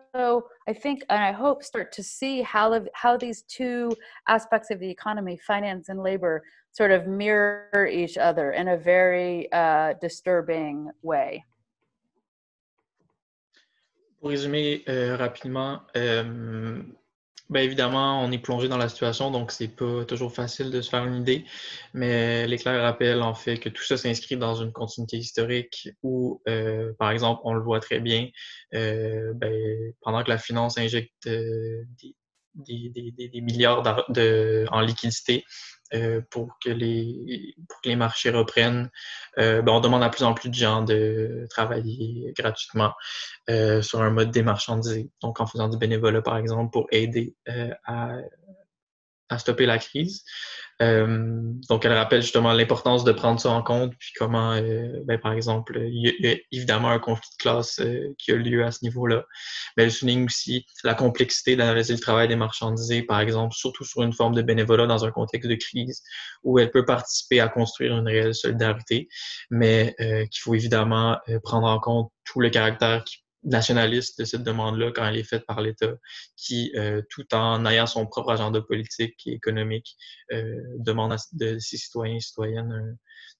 [0.68, 3.92] I think, and I hope, start to see how how these two
[4.28, 6.42] aspects of the economy, finance and labor,
[6.72, 11.44] sort of mirror each other in a very uh, disturbing way.
[14.20, 16.82] Pour résumer euh, rapidement, euh,
[17.48, 20.90] bien évidemment, on est plongé dans la situation, donc c'est pas toujours facile de se
[20.90, 21.46] faire une idée,
[21.94, 26.92] mais l'éclair rappelle en fait que tout ça s'inscrit dans une continuité historique où, euh,
[26.98, 28.28] par exemple, on le voit très bien,
[28.72, 32.14] ben, pendant que la finance injecte des,
[33.40, 34.04] milliards
[34.70, 35.44] en liquidité
[35.94, 38.90] euh, pour, que les, pour que les marchés reprennent.
[39.38, 42.92] Euh, ben, on demande à plus en plus de gens de travailler gratuitement
[43.48, 47.34] euh, sur un mode démarchandisé, donc en faisant du bénévolat, par exemple, pour aider
[47.84, 48.16] à
[49.30, 50.24] à stopper la crise.
[50.82, 55.18] Euh, donc, elle rappelle justement l'importance de prendre ça en compte, puis comment, euh, ben,
[55.18, 58.70] par exemple, il y, a, évidemment un conflit de classe euh, qui a lieu à
[58.70, 59.24] ce niveau-là.
[59.76, 64.02] Mais elle souligne aussi la complexité d'analyser le travail des marchandisés, par exemple, surtout sur
[64.02, 66.02] une forme de bénévolat dans un contexte de crise,
[66.44, 69.08] où elle peut participer à construire une réelle solidarité,
[69.50, 74.92] mais qu'il faut évidemment prendre en compte tout le caractère qui nationaliste de cette demande-là
[74.92, 75.94] quand elle est faite par l'État,
[76.36, 79.96] qui, euh, tout en ayant son propre agenda politique et économique,
[80.32, 82.92] euh, demande à de ses citoyens et citoyennes euh,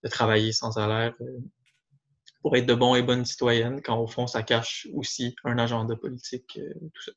[0.04, 1.14] de travailler sans salaire
[2.42, 5.94] pour être de bons et bonnes citoyennes, quand au fond, ça cache aussi un agenda
[5.94, 6.58] politique,
[6.94, 7.12] tout ça.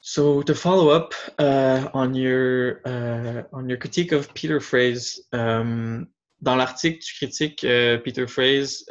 [0.00, 6.06] So to follow up uh, on your uh, on your critique of Peter Phrase, um,
[6.40, 8.84] dans l'article tu critiques uh, Peter Phrase.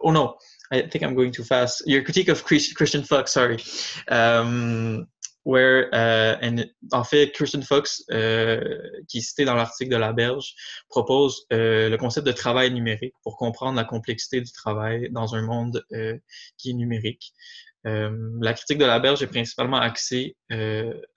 [0.00, 0.34] oh non,
[0.72, 1.82] I think I'm going too fast.
[1.86, 3.58] Your critique of Christian Fox, sorry.
[4.08, 5.06] Um,
[5.44, 8.60] where, uh, and, en fait, Christian Fox, euh,
[9.08, 10.54] qui est cité dans l'article de La Berge,
[10.88, 15.42] propose euh, le concept de travail numérique pour comprendre la complexité du travail dans un
[15.42, 16.16] monde euh,
[16.56, 17.32] qui est numérique.
[17.84, 20.36] la critique de La Berge est principalement axée,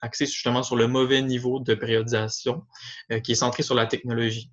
[0.02, 2.62] axée justement sur le mauvais niveau de périodisation
[3.24, 4.50] qui est centré sur la technologie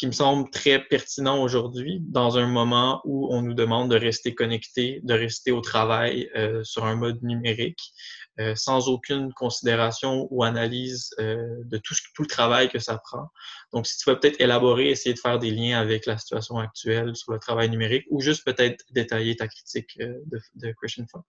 [0.00, 4.34] qui me semble très pertinent aujourd'hui dans un moment où on nous demande de rester
[4.34, 7.92] connecté, de rester au travail euh, sur un mode numérique,
[8.38, 13.28] euh, sans aucune considération ou analyse euh, de tout, tout, le travail que ça prend.
[13.74, 17.14] Donc, si tu peux peut-être élaborer, essayer de faire des liens avec la situation actuelle
[17.14, 21.26] sur le travail numérique ou juste peut-être détailler ta critique de, de Christian Fox.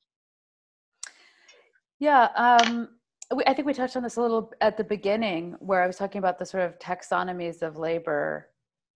[2.00, 2.88] Yeah, um...
[3.48, 6.20] I think we touched on this a little at the beginning, where I was talking
[6.20, 8.51] about the sort of taxonomies of labor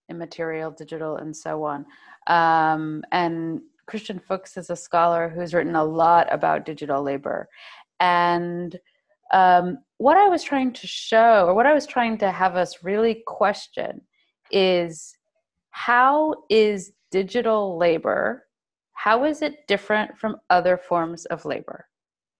[0.10, 1.86] immaterial, digital, and so on.
[2.28, 7.48] Um, and Christian Fuchs is a scholar who's written a lot about digital labor.
[8.00, 8.78] And
[9.34, 12.84] um, what I was trying to show, or what I was trying to have us
[12.84, 14.02] really question,
[14.52, 15.16] is
[15.72, 18.46] how is digital labor,
[18.94, 21.86] how is it different from other forms of labor,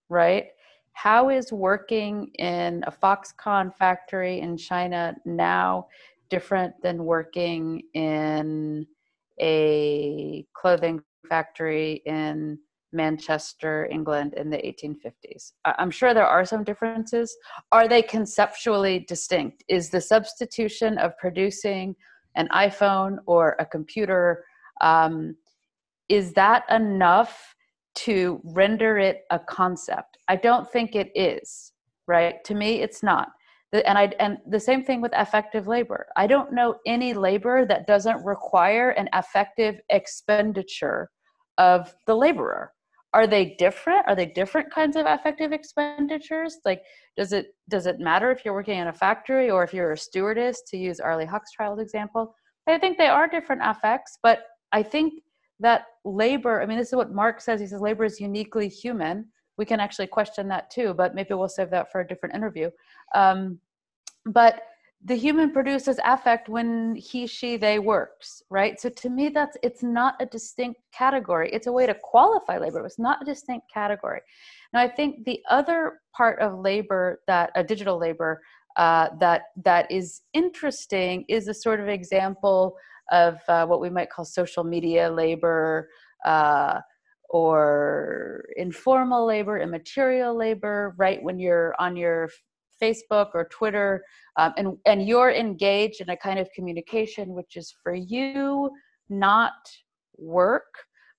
[0.10, 0.48] right?
[0.94, 5.88] How is working in a Foxconn factory in China now
[6.30, 8.86] different than working in
[9.40, 12.58] a clothing factory in
[12.94, 15.52] Manchester, England in the 1850s.
[15.66, 17.36] I'm sure there are some differences.
[17.72, 19.64] Are they conceptually distinct?
[19.68, 21.96] Is the substitution of producing
[22.36, 24.46] an iPhone or a computer,
[24.82, 25.36] um,
[26.10, 27.56] is that enough
[27.96, 30.18] to render it a concept?
[30.28, 31.74] I don't think it is,
[32.08, 32.44] right?
[32.46, 33.30] To me, it's not
[33.86, 36.08] and I and the same thing with affective labor.
[36.16, 41.10] I don't know any labor that doesn't require an affective expenditure
[41.58, 42.72] of the laborer.
[43.14, 44.06] Are they different?
[44.08, 46.58] Are they different kinds of affective expenditures?
[46.66, 46.82] Like,
[47.16, 49.98] does it does it matter if you're working in a factory or if you're a
[49.98, 50.62] stewardess?
[50.72, 52.36] To use Arlie Hochschild's example,
[52.68, 55.14] I think they are different affects, but I think
[55.60, 56.62] that labor.
[56.62, 57.62] I mean, this is what Marx says.
[57.62, 59.28] He says labor is uniquely human.
[59.58, 62.70] We can actually question that too, but maybe we'll save that for a different interview.
[63.14, 63.60] Um,
[64.26, 64.62] but
[65.04, 68.80] the human produces affect when he she they works right?
[68.80, 71.50] So to me that's it's not a distinct category.
[71.54, 74.22] It's a way to qualify labor it's not a distinct category.
[74.74, 78.42] Now i think the other part of labor that a digital labor
[78.78, 82.76] uh, that that is interesting is a sort of example
[83.12, 85.90] of uh, what we might call social media labor
[86.26, 86.80] uh,
[87.30, 92.30] or informal labor immaterial labor right when you're on your
[92.82, 94.04] Facebook or Twitter,
[94.38, 98.70] um, and and you're engaged in a kind of communication which is for you
[99.10, 99.54] not
[100.18, 100.74] work,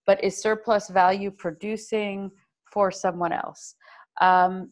[0.07, 2.31] but is surplus value producing
[2.73, 3.75] for someone else.
[4.21, 4.71] Um,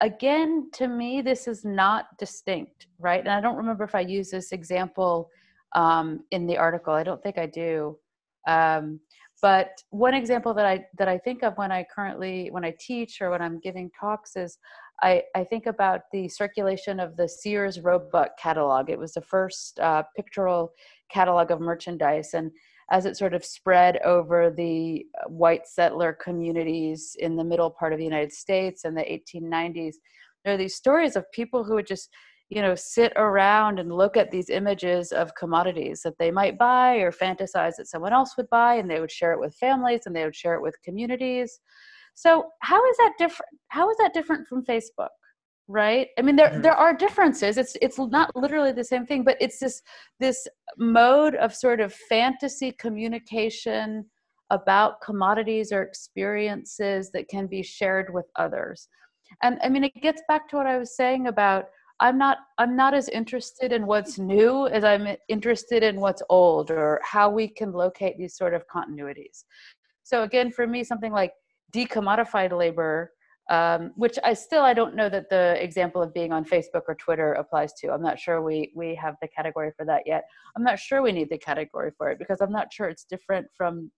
[0.00, 3.20] again, to me, this is not distinct, right?
[3.20, 5.28] And I don't remember if I use this example
[5.74, 6.92] um, in the article.
[6.92, 7.98] I don't think I do.
[8.46, 9.00] Um,
[9.42, 13.20] but one example that I that I think of when I currently when I teach
[13.20, 14.58] or when I'm giving talks is
[15.02, 18.88] I, I think about the circulation of the Sears Roebuck catalog.
[18.88, 20.72] It was the first uh, pictorial
[21.10, 22.34] catalog of merchandise.
[22.34, 22.52] And
[22.90, 27.98] as it sort of spread over the white settler communities in the middle part of
[27.98, 29.94] the United States in the 1890s,
[30.44, 32.08] there are these stories of people who would just
[32.54, 36.96] you know sit around and look at these images of commodities that they might buy
[36.96, 40.14] or fantasize that someone else would buy and they would share it with families and
[40.14, 41.60] they would share it with communities
[42.14, 43.50] so how is that different?
[43.68, 45.08] How is that different from Facebook?
[45.68, 46.08] Right?
[46.18, 46.62] I mean, there mm-hmm.
[46.62, 47.56] there are differences.
[47.56, 49.82] It's it's not literally the same thing, but it's this
[50.20, 50.46] this
[50.76, 54.06] mode of sort of fantasy communication
[54.50, 58.88] about commodities or experiences that can be shared with others.
[59.42, 61.66] And I mean, it gets back to what I was saying about
[62.00, 66.70] I'm not I'm not as interested in what's new as I'm interested in what's old
[66.70, 69.44] or how we can locate these sort of continuities.
[70.02, 71.32] So again, for me, something like
[71.72, 73.12] decommodified labor
[73.50, 76.94] um, which I still I don't know that the example of being on Facebook or
[76.94, 77.90] Twitter applies to.
[77.90, 80.24] I'm not sure we we have the category for that yet.
[80.56, 83.46] I'm not sure we need the category for it because I'm not sure it's different
[83.54, 83.90] from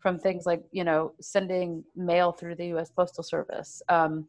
[0.00, 2.90] from things like you know sending mail through the U.S.
[2.90, 3.82] Postal Service.
[3.88, 4.26] Um,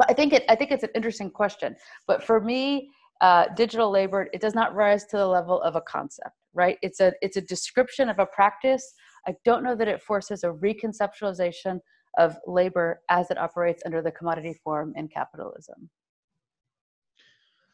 [0.00, 1.76] I think it I think it's an interesting question.
[2.06, 2.90] But for me,
[3.20, 6.78] uh, digital labor it does not rise to the level of a concept, right?
[6.82, 8.94] It's a it's a description of a practice.
[9.26, 11.80] I don't know that it forces a reconceptualization
[12.18, 15.88] of labor as it operates under the commodity form in capitalism.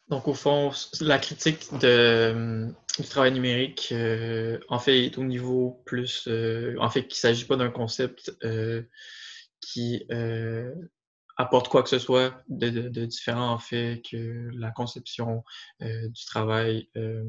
[0.09, 5.83] Donc, au fond, la critique de, du travail numérique, euh, en fait, est au niveau
[5.85, 6.27] plus.
[6.27, 8.81] Euh, en fait, qu'il s'agit pas d'un concept euh,
[9.61, 10.73] qui euh,
[11.39, 15.43] apporte quoi que ce soit de, différent, en fait, que la conception
[15.81, 17.23] euh, du travail euh,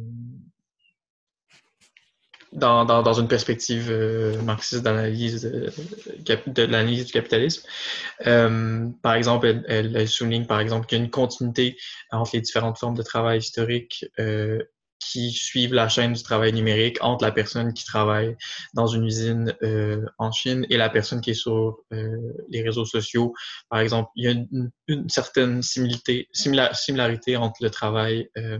[2.52, 5.72] dans, dans, une perspective euh, marxiste d'analyse de,
[6.48, 7.62] de l'analyse du capitalisme.
[8.24, 11.76] Par exemple, elle, elle, souligne par exemple qu'il y a une continuité
[12.10, 14.06] entre les différentes formes de travail historique
[15.00, 18.36] qui suivent la chaîne du travail numérique entre la personne qui travaille
[18.74, 22.16] dans une usine euh, en Chine et la personne qui est sur euh,
[22.48, 23.34] les réseaux sociaux.
[23.68, 24.32] Par exemple, il y a
[24.88, 28.58] une, certaine similité, similarité entre le travail euh,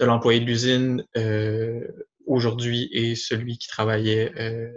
[0.00, 1.04] de l'employé de l'usine
[2.26, 4.70] aujourd'hui et celui qui travaillait euh,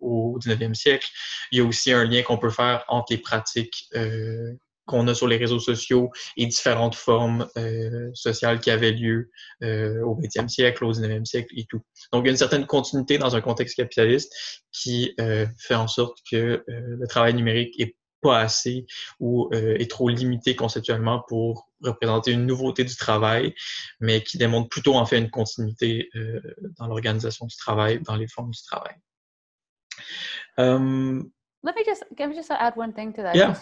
[0.00, 1.08] au 19e siècle.
[1.50, 4.52] Il y a aussi un lien qu'on peut faire entre les pratiques euh,
[4.86, 9.30] qu'on a sur les réseaux sociaux et différentes formes euh, sociales qui avaient lieu
[9.62, 11.80] euh, au 20e siècle, au 19e siècle et tout.
[12.12, 14.32] Donc, il y a une certaine continuité dans un contexte capitaliste
[14.72, 18.86] qui euh, fait en sorte que le travail numérique est pas assez
[19.20, 23.54] ou est trop limité conceptuellement pour représenter une nouveauté du travail,
[24.00, 26.08] mais qui démontre plutôt en fait une continuité
[26.78, 28.94] dans l'organisation du travail, dans les formes du travail.
[30.56, 31.30] Um,
[31.62, 33.34] let me just just add one thing to that?
[33.34, 33.56] Yeah.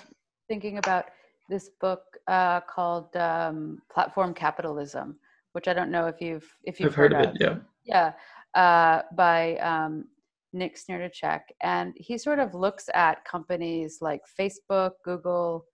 [0.52, 1.06] Thinking about
[1.48, 5.16] this book uh, called um, Platform Capitalism,
[5.52, 7.40] which I don't know if you've if you've heard, heard of, it.
[7.40, 7.56] Yeah.
[7.86, 8.12] Yeah,
[8.54, 10.04] uh, by um,
[10.52, 15.64] Nick Srnicek, and he sort of looks at companies like Facebook, Google,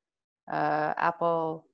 [0.52, 1.66] uh, Apple.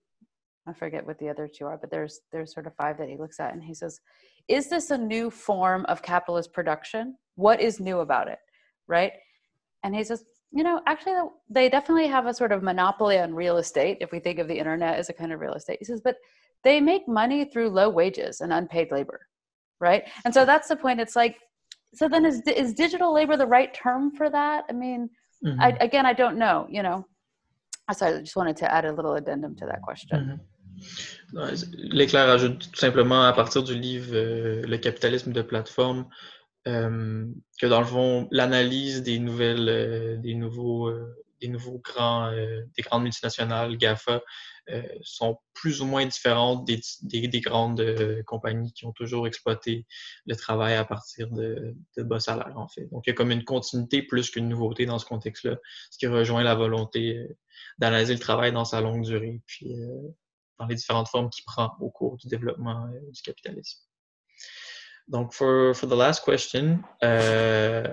[0.66, 3.18] I forget what the other two are, but there's there's sort of five that he
[3.18, 4.00] looks at, and he says,
[4.48, 7.18] "Is this a new form of capitalist production?
[7.34, 8.38] What is new about it?"
[8.88, 9.12] Right?
[9.82, 10.24] And he says,
[10.54, 11.16] you know, actually,
[11.50, 13.98] they definitely have a sort of monopoly on real estate.
[14.00, 16.16] If we think of the internet as a kind of real estate, he says, but
[16.62, 19.26] they make money through low wages and unpaid labor,
[19.80, 20.04] right?
[20.24, 21.00] And so that's the point.
[21.00, 21.38] It's like,
[21.94, 24.64] so then is is digital labor the right term for that?
[24.68, 25.10] I mean,
[25.44, 25.60] mm-hmm.
[25.60, 26.66] I, again, I don't know.
[26.70, 27.06] You know,
[27.92, 30.40] sorry, I just wanted to add a little addendum to that question.
[31.32, 31.96] Mm-hmm.
[31.96, 36.06] Leigh Claire ajoute tout simplement à partir du livre euh, Le capitalisme de plateforme,
[36.64, 42.82] que dans le fond, l'analyse des nouvelles, euh, des nouveaux, euh, des nouveaux grands, des
[42.82, 44.22] grandes multinationales, GAFA,
[45.02, 47.84] sont plus ou moins différentes des, des, grandes
[48.24, 49.84] compagnies qui ont toujours exploité
[50.24, 52.86] le travail à partir de, de, bas salaires, en fait.
[52.92, 55.58] Donc, il y a comme une continuité plus qu'une nouveauté dans ce contexte-là,
[55.90, 57.28] ce qui rejoint la volonté
[57.76, 59.76] d'analyser le travail dans sa longue durée, puis
[60.58, 63.82] dans les différentes formes qu'il prend au cours du développement du capitalisme.
[65.08, 67.84] Donc, for, for the last question, euh,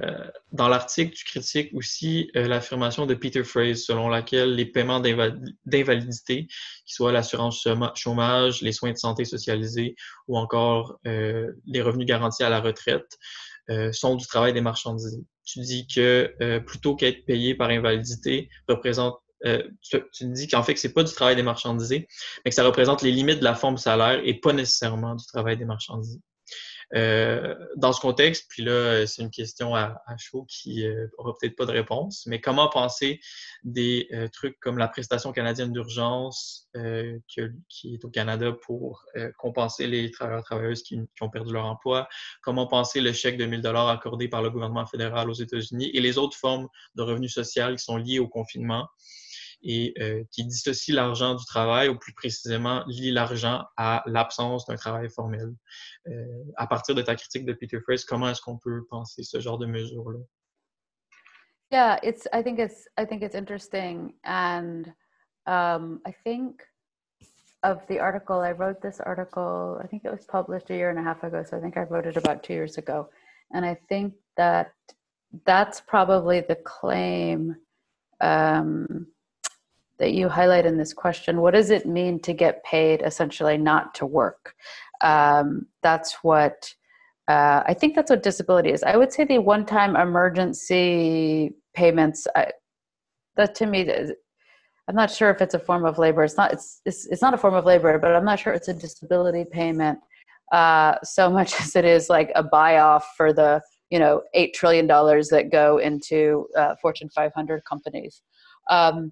[0.54, 6.48] dans l'article, tu critiques aussi euh, l'affirmation de Peter Fraser selon laquelle les paiements d'invalidité,
[6.86, 9.96] qui soient l'assurance chômage, les soins de santé socialisés
[10.30, 13.18] ou encore euh, les revenus garantis à la retraite,
[13.70, 15.24] euh, sont du travail des marchandisés.
[15.46, 20.62] Tu dis que euh, plutôt qu'être payé par invalidité représente euh, tu, tu, dis qu'en
[20.62, 22.08] fait c'est pas du travail des marchandisés,
[22.44, 25.58] mais que ça représente les limites de la forme salaire et pas nécessairement du travail
[25.58, 26.20] des marchandisés.
[26.94, 31.56] Euh, dans ce contexte, puis là, c'est une question à, chaud qui n'aura euh, peut-être
[31.56, 33.22] pas de réponse, mais comment penser
[33.64, 36.68] des euh, trucs comme la prestation canadienne d'urgence
[37.28, 39.06] qui est au Canada pour
[39.38, 42.08] compenser les travailleurs travailleuses qui, qui, ont perdu leur emploi?
[42.42, 46.00] Comment penser le chèque de 1000 dollars accordé par le gouvernement fédéral aux États-Unis et
[46.00, 48.88] les autres formes de revenus sociaux qui sont liées au confinement?
[49.64, 54.76] Et euh, qui dissocie l'argent du travail, ou plus précisément lie l'argent à l'absence d'un
[54.76, 55.54] travail formel.
[56.08, 59.40] Euh, à partir de ta critique de Peter Fraser, comment est-ce qu'on peut penser ce
[59.40, 60.20] genre de mesures-là?
[61.72, 62.28] Yeah, it's.
[62.34, 62.90] I think it's.
[62.98, 64.94] I think it's interesting, and
[65.48, 66.62] um, I think
[67.64, 68.42] of the article.
[68.42, 69.80] I wrote this article.
[69.82, 71.44] I think it was published a year and a half ago.
[71.46, 73.08] So I think I wrote it about two years ago,
[73.54, 74.74] and I think that
[75.46, 77.56] that's probably the claim
[78.20, 79.08] um,
[80.02, 83.94] that you highlight in this question what does it mean to get paid essentially not
[83.96, 84.54] to work?
[85.02, 86.74] Um, that's what
[87.28, 88.84] uh, i think that's what disability is.
[88.84, 92.52] I would say the one-time emergency payments I,
[93.38, 93.90] that to me
[94.88, 96.24] i'm not sure if it's a form of labor.
[96.24, 98.68] It's not it's, it's, it's not a form of labor but i'm not sure it's
[98.68, 100.00] a disability payment
[100.52, 104.54] uh, so much as it is like a buy off for the you know eight
[104.54, 108.22] trillion dollars that go into uh, fortune 500 companies.
[108.70, 109.12] Um,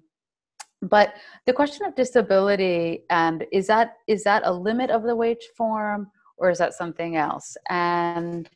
[0.82, 1.14] but
[1.46, 6.10] the question of disability and is that is that a limit of the wage form
[6.38, 7.56] or is that something else?
[7.68, 8.48] And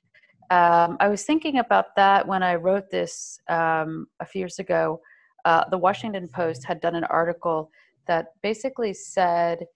[0.50, 5.00] um, i was thinking about that when i wrote this um, a few years ago.
[5.44, 7.70] Uh, the washington post had done an article
[8.06, 9.66] that basically said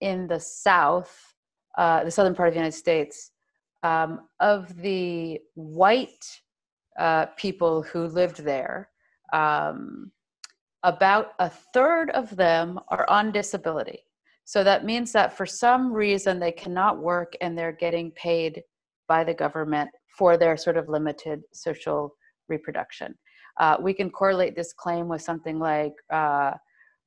[0.00, 1.34] in the south
[1.78, 3.32] uh, the southern part of the united states
[3.82, 6.40] um, of the white
[6.98, 8.90] uh, people who lived there
[9.32, 10.12] um,
[10.86, 13.98] about a third of them are on disability.
[14.44, 18.62] So that means that for some reason they cannot work and they're getting paid
[19.08, 22.14] by the government for their sort of limited social
[22.48, 23.16] reproduction.
[23.58, 26.52] Uh, we can correlate this claim with something like uh,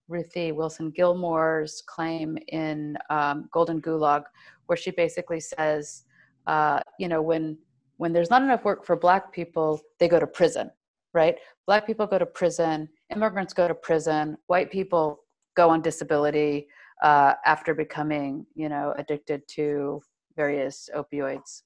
[0.10, 4.23] Ruthie Wilson Gilmore's claim in um, Golden Gulag,
[4.65, 6.03] where she basically says,
[6.47, 7.57] uh, you know, when
[7.95, 10.72] when there's not enough work for Black people, they go to prison,
[11.14, 11.36] right?
[11.65, 15.19] Black people go to prison immigrants go to prison, white people
[15.56, 16.68] go on disability
[17.03, 20.02] uh, after becoming, you know, addicted to
[20.36, 21.64] various opioids.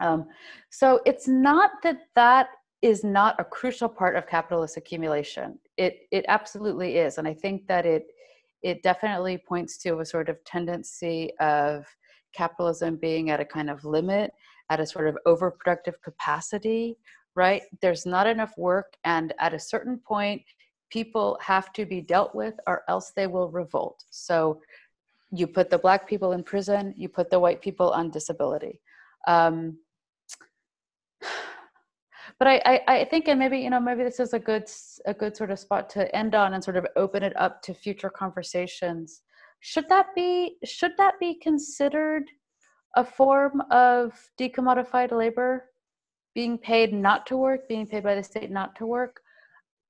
[0.00, 0.26] Um,
[0.70, 2.48] so it's not that that
[2.80, 5.58] is not a crucial part of capitalist accumulation.
[5.76, 8.06] it it absolutely is, and I think that it
[8.62, 11.84] it definitely points to a sort of tendency of
[12.34, 14.30] capitalism being at a kind of limit,
[14.70, 16.96] at a sort of overproductive capacity,
[17.40, 17.62] right?
[17.80, 20.42] There's not enough work, and at a certain point,
[20.90, 24.04] people have to be dealt with, or else they will revolt.
[24.10, 24.60] So
[25.32, 28.82] you put the black people in prison, you put the white people on disability.
[29.26, 29.78] Um,
[32.38, 34.66] but I, I, I think, and maybe you know, maybe this is a good
[35.06, 37.72] a good sort of spot to end on and sort of open it up to
[37.72, 39.22] future conversations.
[39.60, 42.24] Should that be should that be considered
[42.96, 45.70] a form of decommodified labor,
[46.34, 49.20] being paid not to work, being paid by the state not to work?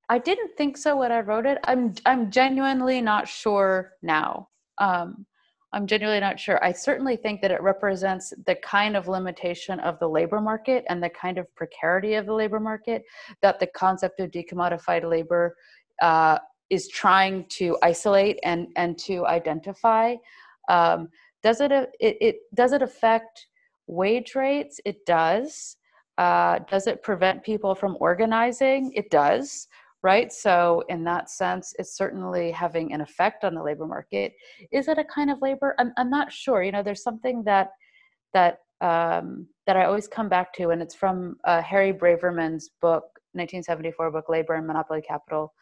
[0.08, 1.58] I didn't think so when I wrote it.
[1.64, 4.48] I'm I'm genuinely not sure now.
[4.78, 5.26] Um,
[5.72, 6.62] I'm genuinely not sure.
[6.64, 11.02] I certainly think that it represents the kind of limitation of the labor market and
[11.02, 13.04] the kind of precarity of the labor market
[13.40, 15.54] that the concept of decommodified labor
[16.02, 16.38] uh,
[16.70, 20.16] is trying to isolate and, and to identify.
[20.68, 21.08] Um,
[21.42, 23.46] does it, it, it, does it affect
[23.86, 24.80] wage rates?
[24.84, 25.76] It does.
[26.20, 28.92] Uh, does it prevent people from organizing?
[28.94, 29.66] It does
[30.02, 30.32] right?
[30.32, 34.32] So, in that sense, it's certainly having an effect on the labor market.
[34.72, 35.74] Is it a kind of labor?
[35.78, 36.62] I'm, I'm not sure.
[36.62, 37.70] You know, there's something that
[38.32, 43.04] that um, that I always come back to, and it's from uh, Harry Braverman's book,
[43.32, 45.52] 1974 book, Labor and Monopoly Capital.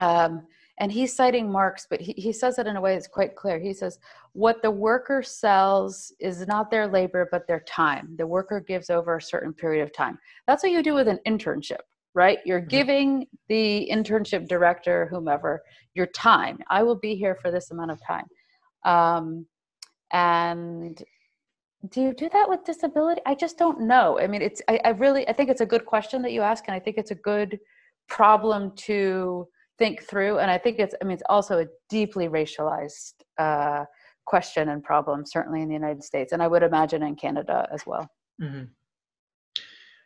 [0.00, 0.46] Um,
[0.78, 3.58] and he's citing Marx, but he, he says it in a way that's quite clear.
[3.58, 3.98] He says,
[4.32, 8.14] What the worker sells is not their labor, but their time.
[8.18, 10.18] The worker gives over a certain period of time.
[10.46, 11.78] That's what you do with an internship
[12.14, 12.38] right?
[12.44, 12.68] You're mm-hmm.
[12.68, 15.62] giving the internship director, whomever,
[15.94, 16.58] your time.
[16.70, 18.26] I will be here for this amount of time.
[18.84, 19.46] Um,
[20.12, 21.02] and
[21.90, 23.20] do you do that with disability?
[23.26, 24.18] I just don't know.
[24.18, 26.64] I mean, it's, I, I really, I think it's a good question that you ask,
[26.66, 27.58] and I think it's a good
[28.08, 29.48] problem to
[29.78, 30.38] think through.
[30.38, 33.84] And I think it's, I mean, it's also a deeply racialized uh,
[34.24, 37.86] question and problem, certainly in the United States, and I would imagine in Canada as
[37.86, 38.08] well.
[38.42, 38.64] Mm-hmm.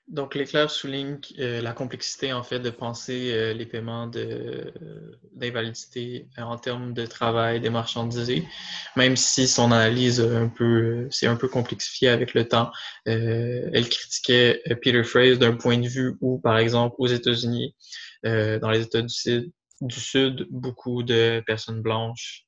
[0.09, 4.07] Donc, l'éclair souligne euh, la complexité, en fait, de penser euh, les paiements
[5.35, 8.49] d'invalidité euh, en termes de travail démarchandisé,
[8.97, 12.73] même si son analyse un peu, c'est un peu complexifié avec le temps.
[13.05, 17.75] elle critiquait Peter Fraser d'un point de vue où, par exemple, aux États-Unis,
[18.25, 22.47] dans les États du Sud, du Sud, beaucoup de personnes blanches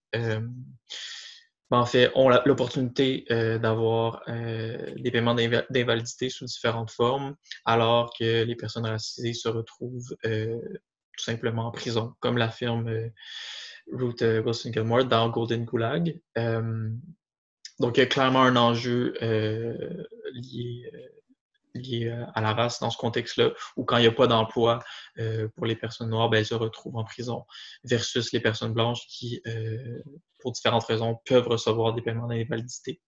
[1.86, 8.56] fait, ont l'opportunité euh, d'avoir euh, des paiements d'invalidité sous différentes formes, alors que les
[8.56, 10.58] personnes racisées se retrouvent euh,
[11.16, 13.10] tout simplement en prison, comme l'affirme
[13.92, 16.18] Ruth Wilson Gilmore dans Golden Gulag.
[16.36, 20.90] donc, il y a clairement un enjeu lié
[21.74, 24.82] liées euh, à la race dans ce contexte-là, ou quand il n'y a pas d'emploi
[25.18, 27.44] euh, pour les personnes noires, ben, elles se retrouvent en prison,
[27.84, 30.02] versus les personnes blanches qui, euh,
[30.38, 33.00] pour différentes raisons, peuvent recevoir des paiements d'invalidité.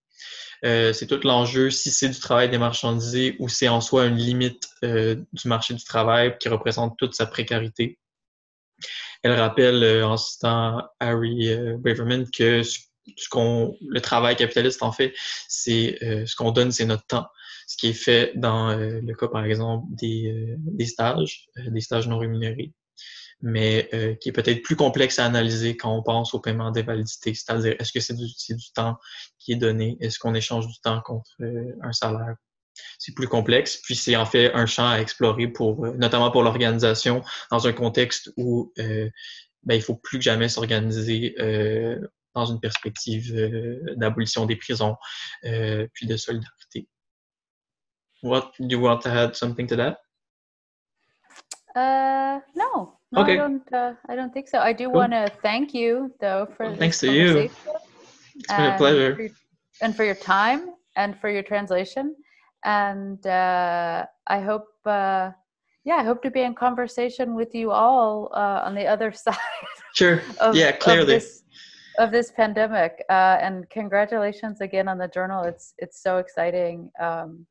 [0.63, 5.49] c'est tout l'enjeu, si c'est du travail démarchandisé ou c'est en soi une limite du
[5.49, 7.99] marché du travail qui représente toute sa précarité.
[9.23, 12.79] Elle rappelle, en citant Harry Braverman, que ce,
[13.31, 15.15] qu'on, le travail capitaliste, en fait,
[15.49, 17.27] c'est ce qu'on donne, c'est notre temps
[17.73, 21.71] ce qui est fait dans euh, le cas, par exemple, des, euh, des stages, euh,
[21.71, 22.75] des stages non rémunérés,
[23.41, 23.89] mais
[24.21, 27.75] qui est peut-être plus complexe à analyser quand on pense au paiement des validités, c'est-à-dire
[27.81, 28.99] est-ce que c'est du, temps
[29.41, 31.29] qui est donné, est-ce qu'on échange du temps contre
[31.83, 32.37] un salaire?
[33.01, 37.25] C'est plus complexe, puis c'est en fait un champ à explorer pour, notamment pour l'organisation,
[37.51, 39.11] dans un contexte où ben,
[39.75, 41.35] il faut plus que jamais s'organiser
[42.37, 43.35] dans une perspective
[43.97, 44.95] d'abolition des prisons,
[45.43, 46.87] puis de solidarité.
[48.23, 49.99] What do you want to add something to that?
[51.75, 53.33] Uh, no, no okay.
[53.33, 53.73] I don't.
[53.73, 54.59] Uh, I don't think so.
[54.59, 54.95] I do cool.
[54.95, 57.51] want to thank you though for well, thanks to you.
[58.35, 59.31] It's been a pleasure, for your,
[59.83, 62.15] and for your time and for your translation.
[62.65, 65.33] And uh, I hope, uh,
[65.85, 69.37] yeah, I hope to be in conversation with you all uh, on the other side.
[69.95, 70.23] Sure.
[70.41, 71.03] Of, yeah, clearly.
[71.03, 71.43] Of this,
[71.99, 75.43] of this pandemic, uh, and congratulations again on the journal.
[75.45, 76.91] It's it's so exciting.
[77.01, 77.47] Um,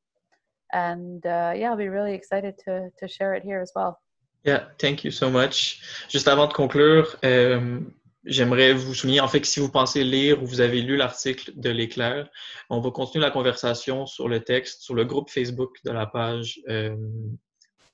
[0.73, 3.99] and uh, yeah, I'll be really excited to, to share it here as well.
[4.43, 5.81] Yeah, thank you so much.
[6.09, 7.79] Juste avant de conclure, euh,
[8.25, 11.51] j'aimerais vous souligner en fait que si vous pensez lire ou vous avez lu l'article
[11.55, 12.27] de l'éclair,
[12.69, 16.59] on va continuer la conversation sur le texte, sur le groupe Facebook de la page
[16.69, 16.95] euh,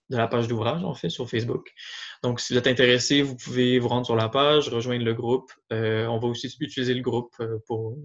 [0.10, 1.70] de la page d'ouvrage en fait sur Facebook.
[2.24, 5.52] Donc, si vous êtes intéressé, vous pouvez vous rendre sur la page, rejoindre le groupe.
[5.74, 7.36] Euh, on va aussi utiliser le groupe
[7.68, 7.98] pour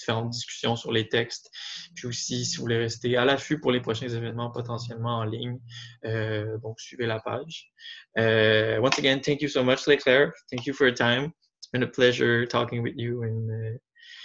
[0.00, 1.50] différentes discussions sur les textes.
[1.94, 5.58] Puis aussi, si vous voulez rester à l'affût pour les prochains événements potentiellement en ligne,
[6.04, 7.70] euh, donc suivez la page.
[8.18, 10.32] Uh, once again, thank you so much, Leigh Claire.
[10.50, 11.32] Thank you for your time.
[11.58, 13.78] It's been a pleasure talking with you and uh,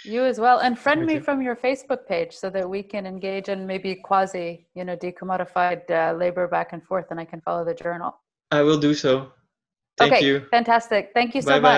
[0.04, 3.48] you as well and friend me from your facebook page so that we can engage
[3.48, 7.64] in maybe quasi you know decommodified uh, labor back and forth and i can follow
[7.64, 8.12] the journal
[8.52, 9.32] I will do so.
[9.98, 10.46] Thank okay you.
[10.50, 11.60] fantastic thank you so Bye-bye.
[11.60, 11.74] much